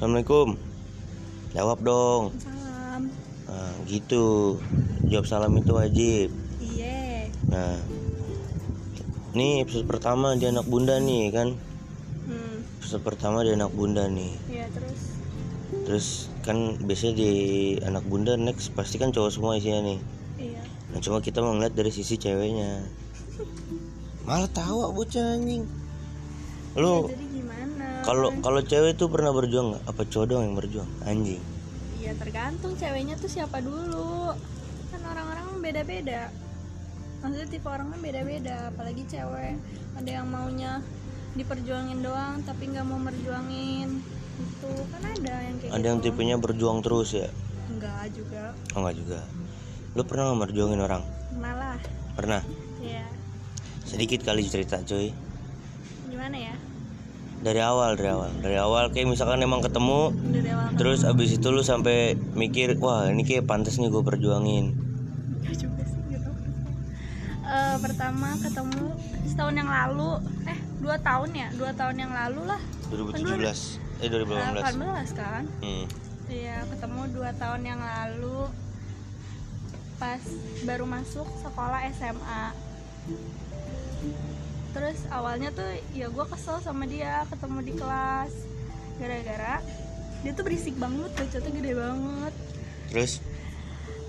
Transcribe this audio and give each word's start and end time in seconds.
Assalamualaikum. 0.00 0.56
Jawab 1.52 1.78
dong. 1.84 2.32
Salam. 2.40 3.12
Nah, 3.44 3.72
gitu. 3.84 4.56
Jawab 5.12 5.28
salam 5.28 5.52
itu 5.60 5.76
wajib. 5.76 6.28
Iya. 6.56 7.28
Nah, 7.52 7.76
ini 9.36 9.60
episode 9.60 9.84
pertama 9.84 10.32
di 10.40 10.48
anak 10.48 10.64
bunda 10.64 10.96
nih 10.96 11.28
kan. 11.36 11.52
Hmm. 12.24 12.64
Episode 12.80 13.04
pertama 13.04 13.44
di 13.44 13.52
anak 13.52 13.76
bunda 13.76 14.08
nih. 14.08 14.32
Iya 14.48 14.72
terus. 14.72 15.00
Terus 15.84 16.06
kan 16.48 16.80
biasanya 16.80 17.20
di 17.20 17.32
anak 17.84 18.08
bunda 18.08 18.40
next 18.40 18.72
pasti 18.72 18.96
kan 18.96 19.12
cowok 19.12 19.28
semua 19.28 19.60
isinya 19.60 19.84
nih. 19.84 20.00
Iya. 20.40 20.64
Nah 20.96 20.98
cuma 21.04 21.20
kita 21.20 21.44
mau 21.44 21.52
ngeliat 21.52 21.76
dari 21.76 21.92
sisi 21.92 22.16
ceweknya. 22.16 22.88
Malah 24.24 24.48
tawa 24.48 24.96
bocah 24.96 25.36
anjing. 25.36 25.68
Lu 26.72 27.04
Ya, 27.04 27.12
jadi? 27.12 27.29
Kalau 28.10 28.34
kalau 28.42 28.58
cewek 28.58 28.98
tuh 28.98 29.06
pernah 29.06 29.30
berjuang 29.30 29.70
nggak? 29.70 29.82
Apa 29.86 30.02
cowok 30.02 30.26
doang 30.26 30.42
yang 30.50 30.56
berjuang? 30.58 30.90
Anjing. 31.06 31.38
Iya 32.02 32.18
tergantung 32.18 32.74
ceweknya 32.74 33.14
tuh 33.14 33.30
siapa 33.30 33.62
dulu. 33.62 34.34
Kan 34.90 35.00
orang-orang 35.06 35.62
beda-beda. 35.62 36.34
Maksudnya 37.22 37.46
tipe 37.46 37.70
orangnya 37.70 38.02
beda-beda. 38.02 38.74
Apalagi 38.74 39.06
cewek. 39.06 39.54
Ada 39.94 40.10
yang 40.10 40.26
maunya 40.26 40.82
diperjuangin 41.38 42.02
doang 42.02 42.42
tapi 42.42 42.74
nggak 42.74 42.82
mau 42.82 42.98
merjuangin. 42.98 44.02
Itu 44.42 44.72
kan 44.90 45.02
ada 45.06 45.34
yang 45.46 45.56
kayak 45.62 45.70
Ada 45.70 45.78
gitu. 45.78 45.86
yang 45.86 45.98
tipenya 46.02 46.36
berjuang 46.42 46.78
terus 46.82 47.14
ya? 47.14 47.30
Enggak 47.70 48.10
juga. 48.10 48.50
Oh 48.74 48.82
enggak 48.82 48.96
juga. 48.98 49.20
Lu 49.94 50.02
pernah 50.02 50.34
nggak 50.34 50.40
merjuangin 50.50 50.82
orang? 50.82 51.02
Malah. 51.38 51.78
Pernah. 52.18 52.42
Iya. 52.82 53.06
Sedikit 53.86 54.26
kali 54.26 54.50
cerita 54.50 54.82
cuy. 54.82 55.14
Gimana 56.10 56.34
ya? 56.34 56.58
Dari 57.40 57.60
awal, 57.64 57.96
dari 57.96 58.12
awal, 58.12 58.30
dari 58.44 58.56
awal 58.60 58.92
kayak 58.92 59.08
misalkan 59.08 59.40
emang 59.40 59.64
ketemu, 59.64 60.12
Dari 60.12 60.50
awal 60.52 60.76
terus 60.76 61.08
abis 61.08 61.40
itu 61.40 61.48
lu 61.48 61.64
sampai 61.64 62.12
mikir, 62.36 62.76
wah 62.76 63.08
ini 63.08 63.24
kayak 63.24 63.48
pantas 63.48 63.80
nih 63.80 63.88
gue 63.88 64.04
perjuangin. 64.04 64.76
Enggak 65.40 65.56
juga 65.56 65.82
sih 65.88 66.00
gitu. 66.12 66.30
Eh, 67.48 67.76
pertama 67.80 68.36
ketemu 68.38 68.84
setahun 69.24 69.54
yang 69.56 69.70
lalu 69.72 70.10
eh 70.44 70.58
dua 70.80 70.96
tahun 71.00 71.30
ya 71.32 71.48
dua 71.56 71.70
tahun 71.72 71.96
yang 71.96 72.12
lalu 72.12 72.40
lah 72.44 72.60
2017, 72.92 73.80
eh 74.00 74.08
2018. 74.08 74.76
18 74.76 75.12
kan 75.16 75.42
Hmm. 75.60 75.84
iya 76.28 76.64
ketemu 76.68 77.00
dua 77.12 77.30
tahun 77.36 77.62
yang 77.64 77.80
lalu 77.80 78.48
pas 79.96 80.22
baru 80.64 80.84
masuk 80.88 81.28
sekolah 81.40 81.84
SMA 81.92 82.42
terus 84.70 84.98
awalnya 85.10 85.50
tuh 85.50 85.66
ya 85.90 86.06
gue 86.06 86.24
kesel 86.30 86.62
sama 86.62 86.86
dia 86.86 87.26
ketemu 87.28 87.58
di 87.62 87.72
kelas. 87.74 88.32
Gara-gara 89.00 89.54
dia 90.20 90.32
tuh 90.36 90.44
berisik 90.44 90.76
banget 90.76 91.10
bacotnya 91.16 91.50
gede 91.50 91.72
banget. 91.74 92.34
Terus, 92.90 93.12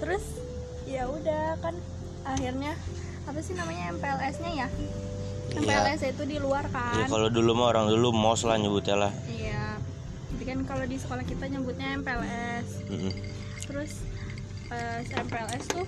terus 0.04 0.26
ya 0.84 1.08
udah 1.08 1.56
kan 1.62 1.76
akhirnya 2.28 2.76
apa 3.26 3.39
sih 3.39 3.54
namanya 3.54 3.94
MPLS-nya 3.95 4.52
ya? 4.66 4.67
MPLS 5.52 6.02
itu 6.16 6.23
di 6.23 6.38
luar 6.39 6.64
ya 6.72 6.72
kan 6.72 7.12
kalau 7.12 7.28
dulu 7.28 7.52
mah 7.52 7.76
orang 7.76 7.92
dulu 7.92 8.16
mos 8.16 8.48
lah 8.48 8.56
nyebutnya 8.56 8.95
lah. 9.08 9.12
iya. 9.28 9.76
Jadi 10.32 10.44
kan 10.48 10.59
kalau 10.64 10.86
di 10.88 10.95
sekolah 10.95 11.28
kita 11.28 11.45
nyebutnya 11.52 12.00
MPLS 12.00 12.67
Mm-mm. 12.88 13.12
terus 13.67 14.00
pas 14.72 15.04
MPLS 15.04 15.64
tuh 15.67 15.86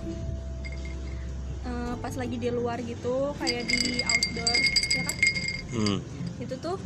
eh, 1.64 1.94
pas 1.98 2.14
lagi 2.14 2.36
di 2.36 2.48
luar 2.52 2.78
gitu 2.84 3.32
kayak 3.40 3.64
di 3.68 4.00
outdoor 4.04 4.58
ya 4.94 5.02
kan? 5.04 5.16
Hmm. 5.74 5.98
itu 6.38 6.54
tuh 6.62 6.78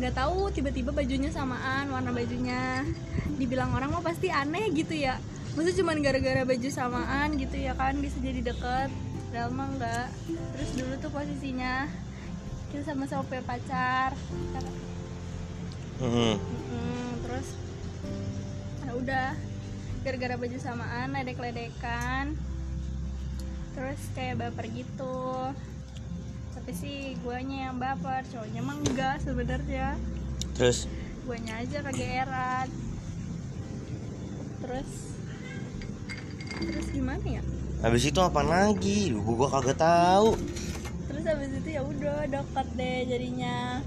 nggak 0.00 0.16
tahu 0.16 0.48
tiba-tiba 0.52 0.92
bajunya 0.92 1.28
samaan 1.28 1.92
warna 1.92 2.12
bajunya. 2.12 2.84
Dibilang 3.36 3.72
orang 3.72 3.92
mah 3.92 4.04
pasti 4.04 4.28
aneh 4.32 4.68
gitu 4.72 4.96
ya. 4.96 5.16
Maksudnya 5.56 5.76
cuman 5.84 5.96
gara-gara 6.00 6.42
baju 6.44 6.68
samaan 6.72 7.36
gitu 7.36 7.56
ya 7.56 7.72
kan 7.76 7.96
bisa 8.00 8.16
jadi 8.20 8.40
deket. 8.40 8.88
Padahal 9.30 9.50
mah 9.54 9.68
enggak 9.70 10.08
terus 10.56 10.70
dulu 10.74 10.94
tuh 10.98 11.10
posisinya 11.12 11.86
kita 12.72 12.82
sama-sama 12.86 13.26
punya 13.28 13.44
pacar 13.44 14.16
ya 14.16 14.48
kan? 14.56 14.64
Mm-mm. 16.00 16.34
Mm-mm, 16.40 17.08
terus 17.24 17.48
ya 18.88 18.92
udah. 18.96 19.30
Gara-gara 20.00 20.34
baju 20.40 20.56
samaan 20.56 21.12
ledek-ledekan 21.12 22.32
terus 23.74 24.00
kayak 24.14 24.40
baper 24.40 24.66
gitu. 24.72 25.54
Tapi 26.56 26.70
sih 26.74 27.14
guanya 27.22 27.70
yang 27.70 27.76
baper 27.78 28.26
cowoknya 28.28 28.60
emang 28.60 28.78
enggak 28.84 29.16
sebenarnya. 29.22 29.96
Terus, 30.54 30.90
guanya 31.24 31.62
aja 31.62 31.78
kegeeran 31.84 32.68
terus 34.60 34.90
terus 36.60 36.86
gimana 36.92 37.24
ya? 37.24 37.42
Habis 37.80 38.12
itu 38.12 38.20
apa 38.20 38.44
lagi? 38.44 39.08
Gua, 39.16 39.34
gua 39.46 39.48
kagak 39.56 39.80
tahu. 39.80 40.36
terus 41.08 41.24
habis 41.26 41.50
itu 41.52 41.68
ya 41.74 41.82
udah 41.82 42.28
dekat 42.28 42.68
deh 42.76 42.98
jadinya. 43.08 43.80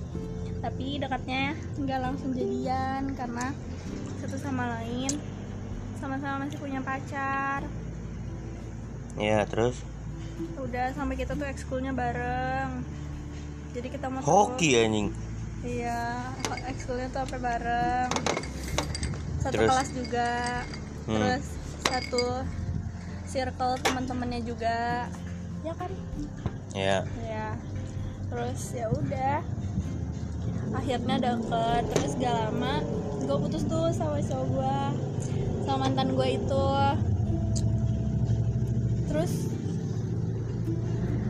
Tapi 0.60 0.98
dekatnya 0.98 1.54
nggak 1.78 2.00
langsung 2.02 2.34
jadian 2.34 3.14
karena 3.14 3.54
satu 4.18 4.36
sama 4.42 4.82
lain. 4.82 5.14
Sama-sama 6.02 6.44
masih 6.44 6.58
punya 6.60 6.82
pacar 6.82 7.64
Ya, 9.16 9.46
terus? 9.46 9.78
Udah 10.58 10.90
sampai 10.94 11.16
kita 11.16 11.38
tuh 11.38 11.46
ekskulnya 11.46 11.94
bareng. 11.94 12.82
Jadi 13.74 13.88
kita 13.90 14.10
mau 14.10 14.22
hoki 14.22 14.78
anjing. 14.78 15.10
iya 15.64 16.28
ekskulnya 16.68 17.08
tuh 17.10 17.24
sampai 17.24 17.40
bareng. 17.40 18.10
Satu 19.40 19.54
Terus? 19.56 19.70
kelas 19.70 19.90
juga. 19.96 20.32
Hmm. 21.04 21.20
terus 21.20 21.46
satu 21.84 22.26
circle 23.28 23.76
teman-temannya 23.82 24.42
juga. 24.44 25.08
Ya 25.64 25.74
kan 25.76 25.92
Ya. 26.74 27.06
ya 27.22 27.48
terus 28.28 28.62
ya 28.74 28.90
udah. 28.90 29.40
Akhirnya 30.74 31.16
deket. 31.22 31.84
Terus 31.94 32.12
gak 32.18 32.34
lama 32.34 32.82
gue 33.24 33.38
putus 33.40 33.64
tuh 33.66 33.88
sama 33.96 34.20
cowok 34.20 34.48
gue 34.52 34.78
sama 35.64 35.88
mantan 35.88 36.12
gue 36.12 36.28
itu 36.36 36.66
terus 39.10 39.32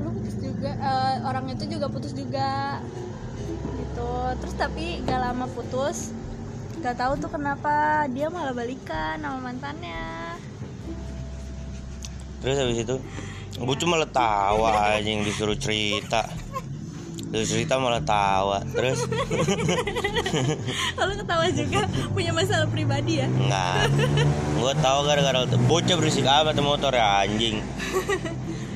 lu 0.03 0.09
putus 0.13 0.35
juga 0.41 0.71
eh, 0.73 1.15
orang 1.25 1.45
itu 1.53 1.63
juga 1.69 1.87
putus 1.89 2.13
juga 2.13 2.81
gitu. 3.79 4.11
Terus 4.41 4.55
tapi 4.57 5.01
gak 5.05 5.19
lama 5.21 5.45
putus 5.51 6.11
gak 6.83 6.99
tahu 6.99 7.15
tuh 7.15 7.31
kenapa 7.31 8.05
dia 8.11 8.27
malah 8.27 8.51
balikan 8.51 9.21
sama 9.21 9.51
mantannya. 9.51 10.35
Terus 12.43 12.57
habis 12.59 12.79
itu 12.83 12.97
Gue 13.53 13.77
cuma 13.77 14.01
malah 14.01 14.09
tawa 14.09 14.97
anjing 14.97 15.21
disuruh 15.27 15.53
cerita 15.53 16.25
Disuruh 17.33 17.65
cerita 17.65 17.81
malah 17.81 17.97
tawa 18.05 18.61
Terus? 18.77 19.09
Lalu 20.93 21.13
ketawa 21.17 21.49
juga 21.49 21.81
punya 22.13 22.29
masalah 22.29 22.69
pribadi 22.69 23.25
ya? 23.25 23.27
Enggak. 23.27 23.89
Gue 24.61 24.73
tahu 24.77 24.99
gara-gara 25.09 25.41
Bocah 25.65 25.97
berisik 25.97 26.29
amat 26.29 26.61
motor 26.61 26.93
ya 26.93 27.25
anjing. 27.25 27.65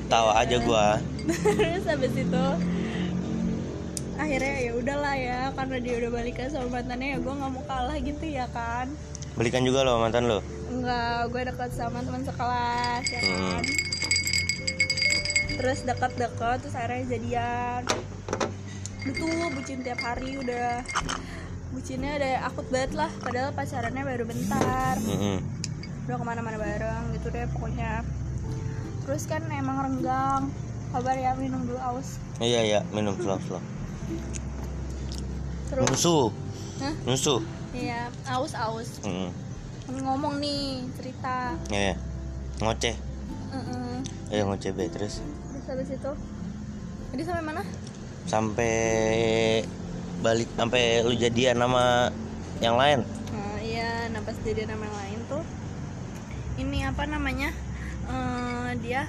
Tawa 0.09 0.41
aja 0.41 0.57
gua. 0.65 0.97
Terus 1.29 1.85
habis 1.85 2.13
itu 2.17 2.45
akhirnya 4.17 4.55
ya 4.65 4.71
udahlah 4.73 5.13
ya 5.13 5.39
karena 5.53 5.77
dia 5.77 5.93
udah 6.01 6.09
balikan 6.09 6.49
sama 6.49 6.81
mantannya 6.81 7.13
ya 7.13 7.17
gue 7.21 7.33
nggak 7.37 7.51
mau 7.53 7.63
kalah 7.69 7.97
gitu 8.01 8.25
ya 8.25 8.49
kan? 8.49 8.89
Belikan 9.37 9.61
juga 9.61 9.85
lo 9.85 10.01
mantan 10.01 10.25
lo? 10.25 10.41
Enggak 10.73 11.29
gue 11.29 11.41
dekat 11.53 11.71
sama 11.77 12.01
teman 12.01 12.25
sekelas 12.25 13.05
ya 13.05 13.21
kan? 13.21 13.63
Terus 15.61 15.79
dekat-dekat 15.85 16.57
terus 16.65 16.73
akhirnya 16.73 17.05
jadian 17.05 17.81
itu 19.05 19.27
bucin 19.53 19.85
tiap 19.85 20.01
hari 20.01 20.39
udah 20.41 20.81
bucinnya 21.75 22.17
udah 22.17 22.33
akut 22.49 22.65
banget 22.73 22.97
lah 22.97 23.11
padahal 23.21 23.53
pacarannya 23.53 24.03
baru 24.07 24.23
bentar. 24.25 24.95
Mm-mm. 25.03 25.37
udah 26.07 26.15
ke 26.15 26.25
mana-mana 26.25 26.55
bareng 26.55 27.11
gitu 27.19 27.27
deh 27.29 27.45
pokoknya. 27.51 28.01
Terus 29.03 29.27
kan 29.27 29.43
emang 29.51 29.83
renggang. 29.83 30.49
Kabar 30.87 31.19
ya 31.19 31.35
minum 31.35 31.67
dulu 31.67 31.77
aus. 31.83 32.15
Iya 32.39 32.63
iya 32.63 32.79
minum 32.95 33.13
slow 33.19 33.37
slow 33.43 33.61
terus? 35.67 35.83
Nusu 35.83 36.17
Hah? 36.79 36.95
Nusu 37.03 37.43
iya 37.75 38.07
aus 38.31 38.55
aus. 38.55 39.03
Mm-mm. 39.03 39.29
ngomong 39.87 40.39
nih 40.39 40.87
cerita. 40.95 41.59
Iya 41.67 41.81
iya. 41.91 41.95
Ngoceh. 42.63 42.95
Heeh. 43.51 43.93
Iya 44.31 44.41
ngoceh 44.47 44.71
be 44.73 44.87
Terus? 44.87 45.19
Terus 45.21 45.65
habis 45.67 45.89
itu? 45.91 46.11
Jadi 47.11 47.21
sampai 47.23 47.43
mana 47.43 47.61
Sampai 48.27 48.75
Balik 50.21 50.49
Sampai 50.53 51.01
lu 51.01 51.15
jadian 51.15 51.57
sama 51.57 52.11
Yang 52.59 52.75
lain? 52.75 52.99
Nah, 53.33 53.57
iya 53.63 54.11
nah 54.11 54.21
pas 54.21 54.35
jadi 54.43 54.67
nama 54.67 54.83
yang 54.83 54.97
lain 54.97 55.19
tuh 55.31 55.43
ini 56.57 56.81
apa 56.83 57.05
namanya 57.05 57.53
Eh, 58.07 58.69
dia 58.79 59.03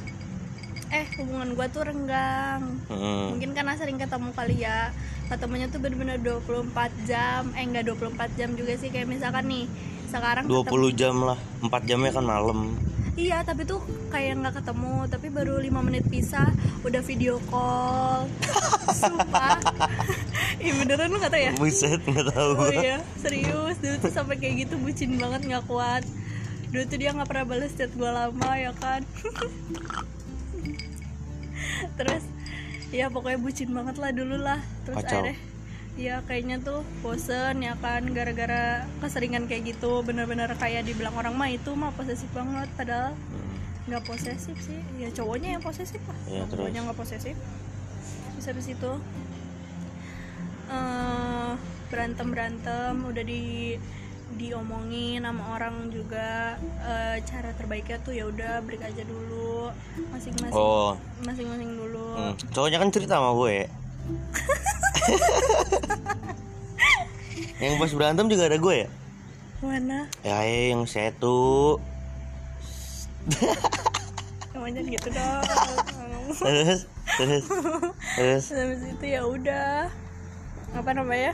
eh 0.88 1.06
hubungan 1.20 1.52
gue 1.54 1.66
tuh 1.68 1.84
renggang. 1.84 2.80
Mm. 2.88 3.36
mungkin 3.36 3.50
karena 3.54 3.76
sering 3.76 4.00
ketemu 4.00 4.32
kali 4.34 4.56
ya 4.64 4.90
ketemunya 5.28 5.68
tuh 5.68 5.78
bener-bener 5.78 6.18
24 6.18 6.72
jam 7.04 7.52
eh 7.54 7.62
enggak 7.62 7.86
24 7.92 8.34
jam 8.40 8.56
juga 8.56 8.74
sih 8.74 8.88
kayak 8.88 9.06
misalkan 9.06 9.44
nih 9.46 9.64
sekarang 10.08 10.48
20 10.48 10.98
jam 10.98 11.14
lah 11.20 11.38
4 11.60 11.84
jamnya 11.84 12.10
kan 12.16 12.24
malam 12.24 12.74
Iya, 13.18 13.42
tapi 13.42 13.66
tuh 13.66 13.82
kayak 14.14 14.38
nggak 14.38 14.62
ketemu, 14.62 15.10
tapi 15.10 15.26
baru 15.26 15.58
lima 15.58 15.82
menit 15.82 16.06
pisah 16.06 16.54
udah 16.86 17.02
video 17.02 17.42
call. 17.50 18.30
Sumpah. 19.02 19.58
Ih 20.62 20.70
beneran 20.78 21.10
lu 21.10 21.18
nggak 21.18 21.34
tahu 21.34 21.42
ya? 21.42 21.52
buset 21.58 21.98
nggak 21.98 22.30
tahu 22.30 22.50
Oh 22.54 22.70
iya, 22.70 23.02
serius. 23.18 23.82
Dulu 23.82 23.98
tuh 23.98 24.14
sampai 24.14 24.38
kayak 24.38 24.70
gitu 24.70 24.78
bucin 24.78 25.18
banget 25.18 25.50
nggak 25.50 25.66
kuat. 25.66 26.06
Dulu 26.70 26.86
tuh 26.86 26.98
dia 27.02 27.10
nggak 27.10 27.26
pernah 27.26 27.44
balas 27.50 27.74
chat 27.74 27.90
gue 27.90 28.06
lama 28.06 28.50
ya 28.54 28.70
kan. 28.78 29.02
Terus 31.98 32.22
ya 32.94 33.10
pokoknya 33.10 33.42
bucin 33.42 33.74
banget 33.74 33.98
lah 33.98 34.14
dulu 34.14 34.38
lah. 34.38 34.62
Terus 34.86 35.02
Kacau. 35.02 35.26
akhirnya 35.26 35.47
ya 35.98 36.22
kayaknya 36.30 36.62
tuh 36.62 36.86
bosen 37.02 37.58
ya 37.58 37.74
kan 37.82 38.06
gara-gara 38.14 38.86
keseringan 39.02 39.50
kayak 39.50 39.74
gitu. 39.74 40.06
Bener-bener 40.06 40.46
kayak 40.54 40.86
dibilang 40.86 41.12
orang 41.18 41.34
mah 41.34 41.50
itu 41.50 41.74
mah 41.74 41.90
posesif 41.92 42.30
banget 42.30 42.70
padahal 42.78 43.18
Hmm. 43.18 43.90
nggak 43.90 44.02
posesif 44.06 44.56
sih. 44.62 44.78
Ya 45.02 45.10
cowoknya 45.10 45.58
yang 45.58 45.62
posesif 45.62 45.98
lah. 46.06 46.18
Terus? 46.24 46.48
cowoknya 46.54 46.80
nggak 46.86 46.98
posesif. 46.98 47.34
Terus 48.38 48.46
habis 48.46 48.66
itu 48.70 48.92
eh 50.68 51.52
berantem 51.88 52.28
berantem 52.28 52.94
udah 53.02 53.24
di 53.24 53.74
diomongin 54.36 55.24
sama 55.24 55.56
orang 55.56 55.88
juga 55.88 56.60
eh, 56.84 57.16
cara 57.24 57.50
terbaiknya 57.56 57.96
tuh 58.04 58.12
ya 58.12 58.28
udah 58.28 58.60
break 58.60 58.84
aja 58.84 59.00
dulu 59.08 59.72
masing-masing 60.12 60.52
oh. 60.52 60.92
masing-masing 61.24 61.72
dulu. 61.74 62.12
Hmm. 62.12 62.34
cowoknya 62.52 62.78
kan 62.78 62.92
cerita 62.92 63.16
sama 63.16 63.32
gue 63.32 63.64
yang 67.62 67.78
pas 67.78 67.90
berantem 67.90 68.30
juga 68.30 68.46
ada 68.46 68.58
gue 68.58 68.74
ya? 68.86 68.88
Mana? 69.58 70.06
Ya 70.22 70.38
eh, 70.46 70.70
yang 70.70 70.86
satu 70.86 71.78
namanya 74.54 74.80
gitu 74.84 75.08
dong. 75.10 75.44
Terus 76.38 76.84
terus 77.18 77.44
terus. 77.48 77.96
Terus 78.14 78.44
habis 78.52 78.82
itu 78.84 79.04
ya 79.08 79.24
udah. 79.24 79.88
Apa 80.76 80.92
namanya? 80.92 81.32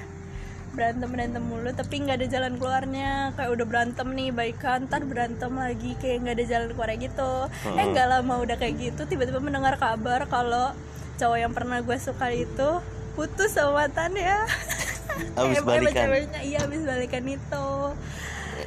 Berantem 0.74 1.10
berantem 1.10 1.42
mulu 1.42 1.70
tapi 1.74 2.02
nggak 2.02 2.22
ada 2.22 2.28
jalan 2.30 2.54
keluarnya. 2.56 3.34
Kayak 3.34 3.50
udah 3.58 3.66
berantem 3.66 4.06
nih 4.14 4.30
baikan 4.30 4.86
ntar 4.86 5.02
berantem 5.02 5.50
lagi 5.50 5.98
kayak 5.98 6.24
nggak 6.24 6.34
ada 6.38 6.46
jalan 6.46 6.68
keluarnya 6.72 6.98
gitu. 7.10 7.32
Eh 7.74 7.84
nggak 7.90 8.06
lama 8.06 8.34
udah 8.38 8.56
kayak 8.56 8.74
gitu 8.78 9.02
tiba-tiba 9.04 9.42
mendengar 9.42 9.74
kabar 9.82 10.30
kalau 10.30 10.72
cowok 11.16 11.38
yang 11.38 11.52
pernah 11.52 11.78
gue 11.78 11.96
suka 11.96 12.26
itu 12.28 12.70
putus 13.14 13.50
sama 13.50 13.84
mantannya. 13.84 14.42
Abis 15.38 15.58
Eh, 15.58 15.62
balikan? 15.62 16.06
iya 16.42 16.58
abis 16.60 16.82
balikan 16.82 17.22
itu. 17.24 17.66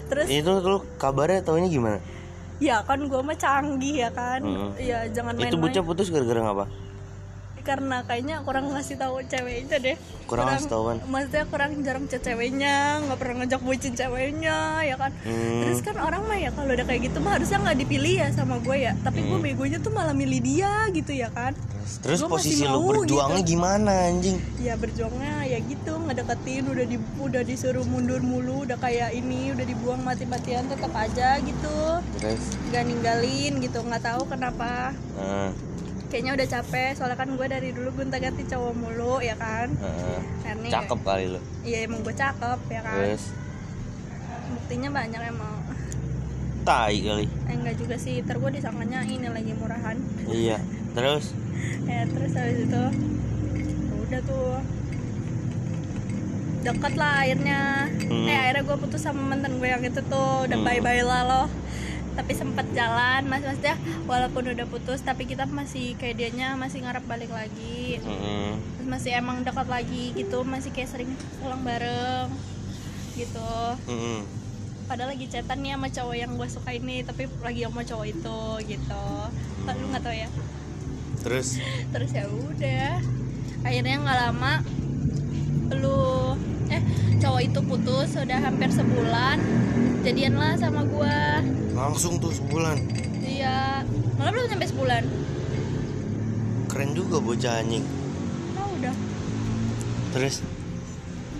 Terus 0.08 0.26
itu 0.26 0.52
lu 0.58 0.80
kabarnya 0.96 1.44
taunya 1.44 1.68
gimana? 1.68 2.00
Ya 2.58 2.80
kan 2.82 3.04
gue 3.04 3.20
mah 3.20 3.36
canggih 3.36 4.08
ya 4.08 4.10
kan. 4.10 4.40
Hmm. 4.40 4.72
ya 4.80 5.04
jangan 5.10 5.36
main-main. 5.36 5.52
itu 5.52 5.60
bocah 5.60 5.84
putus 5.84 6.08
gara-gara 6.08 6.40
ngapa 6.40 6.66
karena 7.68 8.08
kayaknya 8.08 8.40
kurang 8.48 8.72
ngasih 8.72 8.96
tahu 8.96 9.20
ceweknya 9.28 9.78
deh. 9.84 9.98
Kurang 10.24 10.48
ngasih 10.56 10.72
tahu 10.72 10.84
kan? 10.88 10.98
maksudnya 11.08 11.44
kurang 11.52 11.72
jarang 11.84 12.06
chat 12.08 12.24
ceweknya 12.24 13.04
nggak 13.04 13.18
pernah 13.20 13.36
ngajak 13.44 13.62
bucin 13.64 13.94
ceweknya 13.96 14.84
ya 14.88 14.96
kan? 14.96 15.12
Hmm. 15.28 15.62
terus 15.68 15.80
kan 15.84 15.96
orang 16.00 16.24
mah 16.24 16.40
ya 16.40 16.52
kalau 16.56 16.72
udah 16.72 16.86
kayak 16.88 17.12
gitu 17.12 17.18
mah 17.20 17.36
harusnya 17.36 17.60
nggak 17.60 17.78
dipilih 17.84 18.14
ya 18.24 18.28
sama 18.32 18.56
gue 18.64 18.78
ya. 18.80 18.94
Tapi 19.04 19.20
gue 19.28 19.40
begonya 19.44 19.80
tuh 19.84 19.92
malah 19.92 20.16
milih 20.16 20.40
dia 20.40 20.88
gitu 20.96 21.12
ya 21.12 21.28
kan? 21.36 21.52
Terus, 21.56 21.94
terus 22.04 22.20
Gua 22.24 22.40
posisi 22.40 22.64
lu 22.68 22.84
berjuangnya 22.84 23.44
gimana 23.44 23.92
anjing? 24.12 24.38
Ya 24.60 24.76
berjuangnya 24.76 25.48
ya 25.48 25.60
gitu 25.64 25.94
ngedeketin 26.04 26.64
udah 26.68 26.86
di 26.88 26.98
udah 27.20 27.42
disuruh 27.48 27.86
mundur 27.88 28.20
mulu 28.20 28.68
udah 28.68 28.76
kayak 28.80 29.16
ini 29.16 29.56
udah 29.56 29.66
dibuang 29.66 30.04
mati-matian 30.04 30.68
tetap 30.68 30.92
aja 30.92 31.40
gitu. 31.40 31.80
Terus? 32.20 32.44
Nggak 32.72 32.84
ninggalin 32.88 33.54
gitu 33.64 33.80
nggak 33.80 34.04
tahu 34.04 34.24
kenapa. 34.28 34.92
Nah, 35.16 35.50
kayaknya 36.08 36.32
udah 36.34 36.48
capek 36.48 36.96
soalnya 36.96 37.18
kan 37.20 37.30
gue 37.30 37.48
dari 37.48 37.70
dulu 37.72 37.90
gonta 37.92 38.18
ganti 38.18 38.44
cowok 38.44 38.74
mulu 38.74 39.20
ya 39.20 39.36
kan? 39.36 39.68
Karena 40.42 40.68
cakep 40.72 41.00
kali 41.04 41.26
lu. 41.28 41.40
Iya 41.62 41.78
emang 41.84 42.00
gue 42.02 42.16
cakep 42.16 42.60
ya 42.72 42.82
kan? 42.82 42.96
Terus? 42.96 43.24
Buktinya 44.48 44.90
banyak 44.90 45.22
emang. 45.28 45.56
Tai 46.64 46.96
kali. 46.96 47.26
Eh 47.48 47.56
enggak 47.56 47.76
juga 47.76 47.96
sih 47.96 48.20
ntar 48.24 48.40
gue 48.40 48.52
disangkanya 48.52 49.04
ini 49.04 49.28
lagi 49.28 49.52
murahan. 49.54 49.98
Iya. 50.28 50.58
Terus? 50.96 51.26
Ya 51.88 52.04
terus 52.04 52.36
habis 52.36 52.68
itu 52.68 52.84
udah 53.98 54.22
tuh. 54.24 54.60
Deket 56.62 56.94
lah 57.00 57.24
akhirnya. 57.24 57.62
Hmm. 58.08 58.28
eh 58.28 58.38
akhirnya 58.38 58.64
gue 58.68 58.78
putus 58.78 59.02
sama 59.02 59.24
mantan 59.24 59.56
gue 59.56 59.68
yang 59.68 59.80
itu 59.82 60.04
tuh. 60.04 60.44
Udah 60.44 60.58
Hmm. 60.60 60.68
bye 60.68 60.84
bye 60.84 61.04
lah 61.04 61.24
loh 61.24 61.48
tapi 62.18 62.34
sempet 62.34 62.66
jalan 62.74 63.30
mas. 63.30 63.46
Maksudnya 63.46 63.78
walaupun 64.10 64.50
udah 64.50 64.66
putus 64.66 65.06
tapi 65.06 65.30
kita 65.30 65.46
masih 65.46 65.94
kayak 66.02 66.18
dianya 66.18 66.58
masih 66.58 66.82
ngarep 66.82 67.06
balik 67.06 67.30
lagi. 67.30 68.02
Terus 68.02 68.88
masih 68.90 69.14
emang 69.14 69.46
dekat 69.46 69.70
lagi 69.70 70.18
gitu 70.18 70.42
masih 70.42 70.74
kayak 70.74 70.90
sering 70.90 71.14
pulang 71.38 71.62
bareng 71.62 72.34
gitu. 73.14 73.54
Mm-mm. 73.90 74.22
padahal 74.88 75.12
lagi 75.12 75.28
chatan 75.28 75.68
nih 75.68 75.76
sama 75.76 75.92
cowok 75.92 76.16
yang 76.16 76.32
gue 76.40 76.48
suka 76.48 76.72
ini 76.72 77.04
tapi 77.04 77.28
lagi 77.44 77.68
sama 77.68 77.84
cowok 77.84 78.08
itu 78.08 78.40
gitu. 78.72 79.08
Kak, 79.68 79.76
lu 79.76 79.86
nggak 79.92 80.00
tahu 80.00 80.16
ya? 80.16 80.30
Terus? 81.28 81.60
Terus 81.94 82.12
ya 82.16 82.24
udah. 82.32 83.04
Akhirnya 83.68 83.96
nggak 84.00 84.20
lama 84.32 84.54
lu 85.76 86.40
eh 86.72 86.80
cowok 87.20 87.42
itu 87.44 87.60
putus 87.68 88.16
udah 88.16 88.40
hampir 88.40 88.72
sebulan 88.72 89.36
jadian 90.08 90.40
lah 90.40 90.56
sama 90.56 90.88
gue 90.88 91.20
langsung 91.78 92.18
tuh 92.18 92.34
sebulan. 92.34 92.78
Iya. 93.22 93.86
Malah 94.18 94.32
belum 94.34 94.48
sampai 94.50 94.68
sebulan? 94.74 95.04
Keren 96.74 96.92
juga 96.98 97.22
bocah 97.22 97.62
anjing. 97.62 97.86
Oh 98.58 98.70
udah 98.82 98.96
terus? 100.18 100.42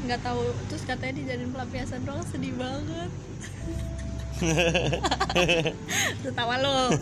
Nggak 0.06 0.22
tahu. 0.22 0.46
Terus 0.70 0.84
katanya 0.86 1.14
dijadiin 1.18 1.50
pelampiasan 1.50 2.02
doang 2.06 2.22
sedih 2.30 2.54
banget. 2.54 3.12
Tertawa 6.22 6.56
lo 6.62 6.94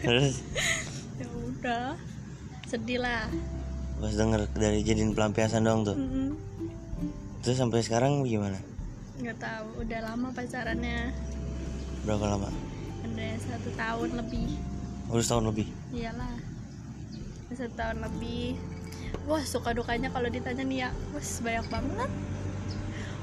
terus? 0.00 0.40
Ya 1.20 1.28
udah. 1.28 1.88
Sedih 2.64 3.04
lah. 3.04 3.28
Pas 4.00 4.12
denger 4.16 4.48
dari 4.56 4.80
jadiin 4.80 5.12
pelampiasan 5.12 5.64
doang 5.64 5.84
tuh? 5.84 5.96
Mm-mm. 5.96 6.32
terus 7.44 7.62
sampai 7.62 7.78
sekarang 7.84 8.24
gimana? 8.24 8.58
Nggak 9.20 9.38
tahu. 9.38 9.86
Udah 9.86 10.00
lama 10.02 10.28
pacarannya 10.34 11.14
berapa 12.06 12.38
lama? 12.38 12.48
Udah 13.02 13.34
satu 13.42 13.70
tahun 13.74 14.10
lebih. 14.22 14.48
Udah 15.10 15.24
setahun 15.26 15.44
lebih? 15.50 15.66
Iyalah. 15.90 16.34
Udah 17.50 17.56
satu 17.58 17.74
tahun 17.74 17.98
lebih. 18.06 18.54
Wah 19.26 19.42
suka 19.42 19.74
dukanya 19.74 20.14
kalau 20.14 20.30
ditanya 20.30 20.62
nih 20.62 20.78
ya. 20.86 20.90
Wah 21.10 21.26
banyak 21.42 21.66
banget. 21.66 22.10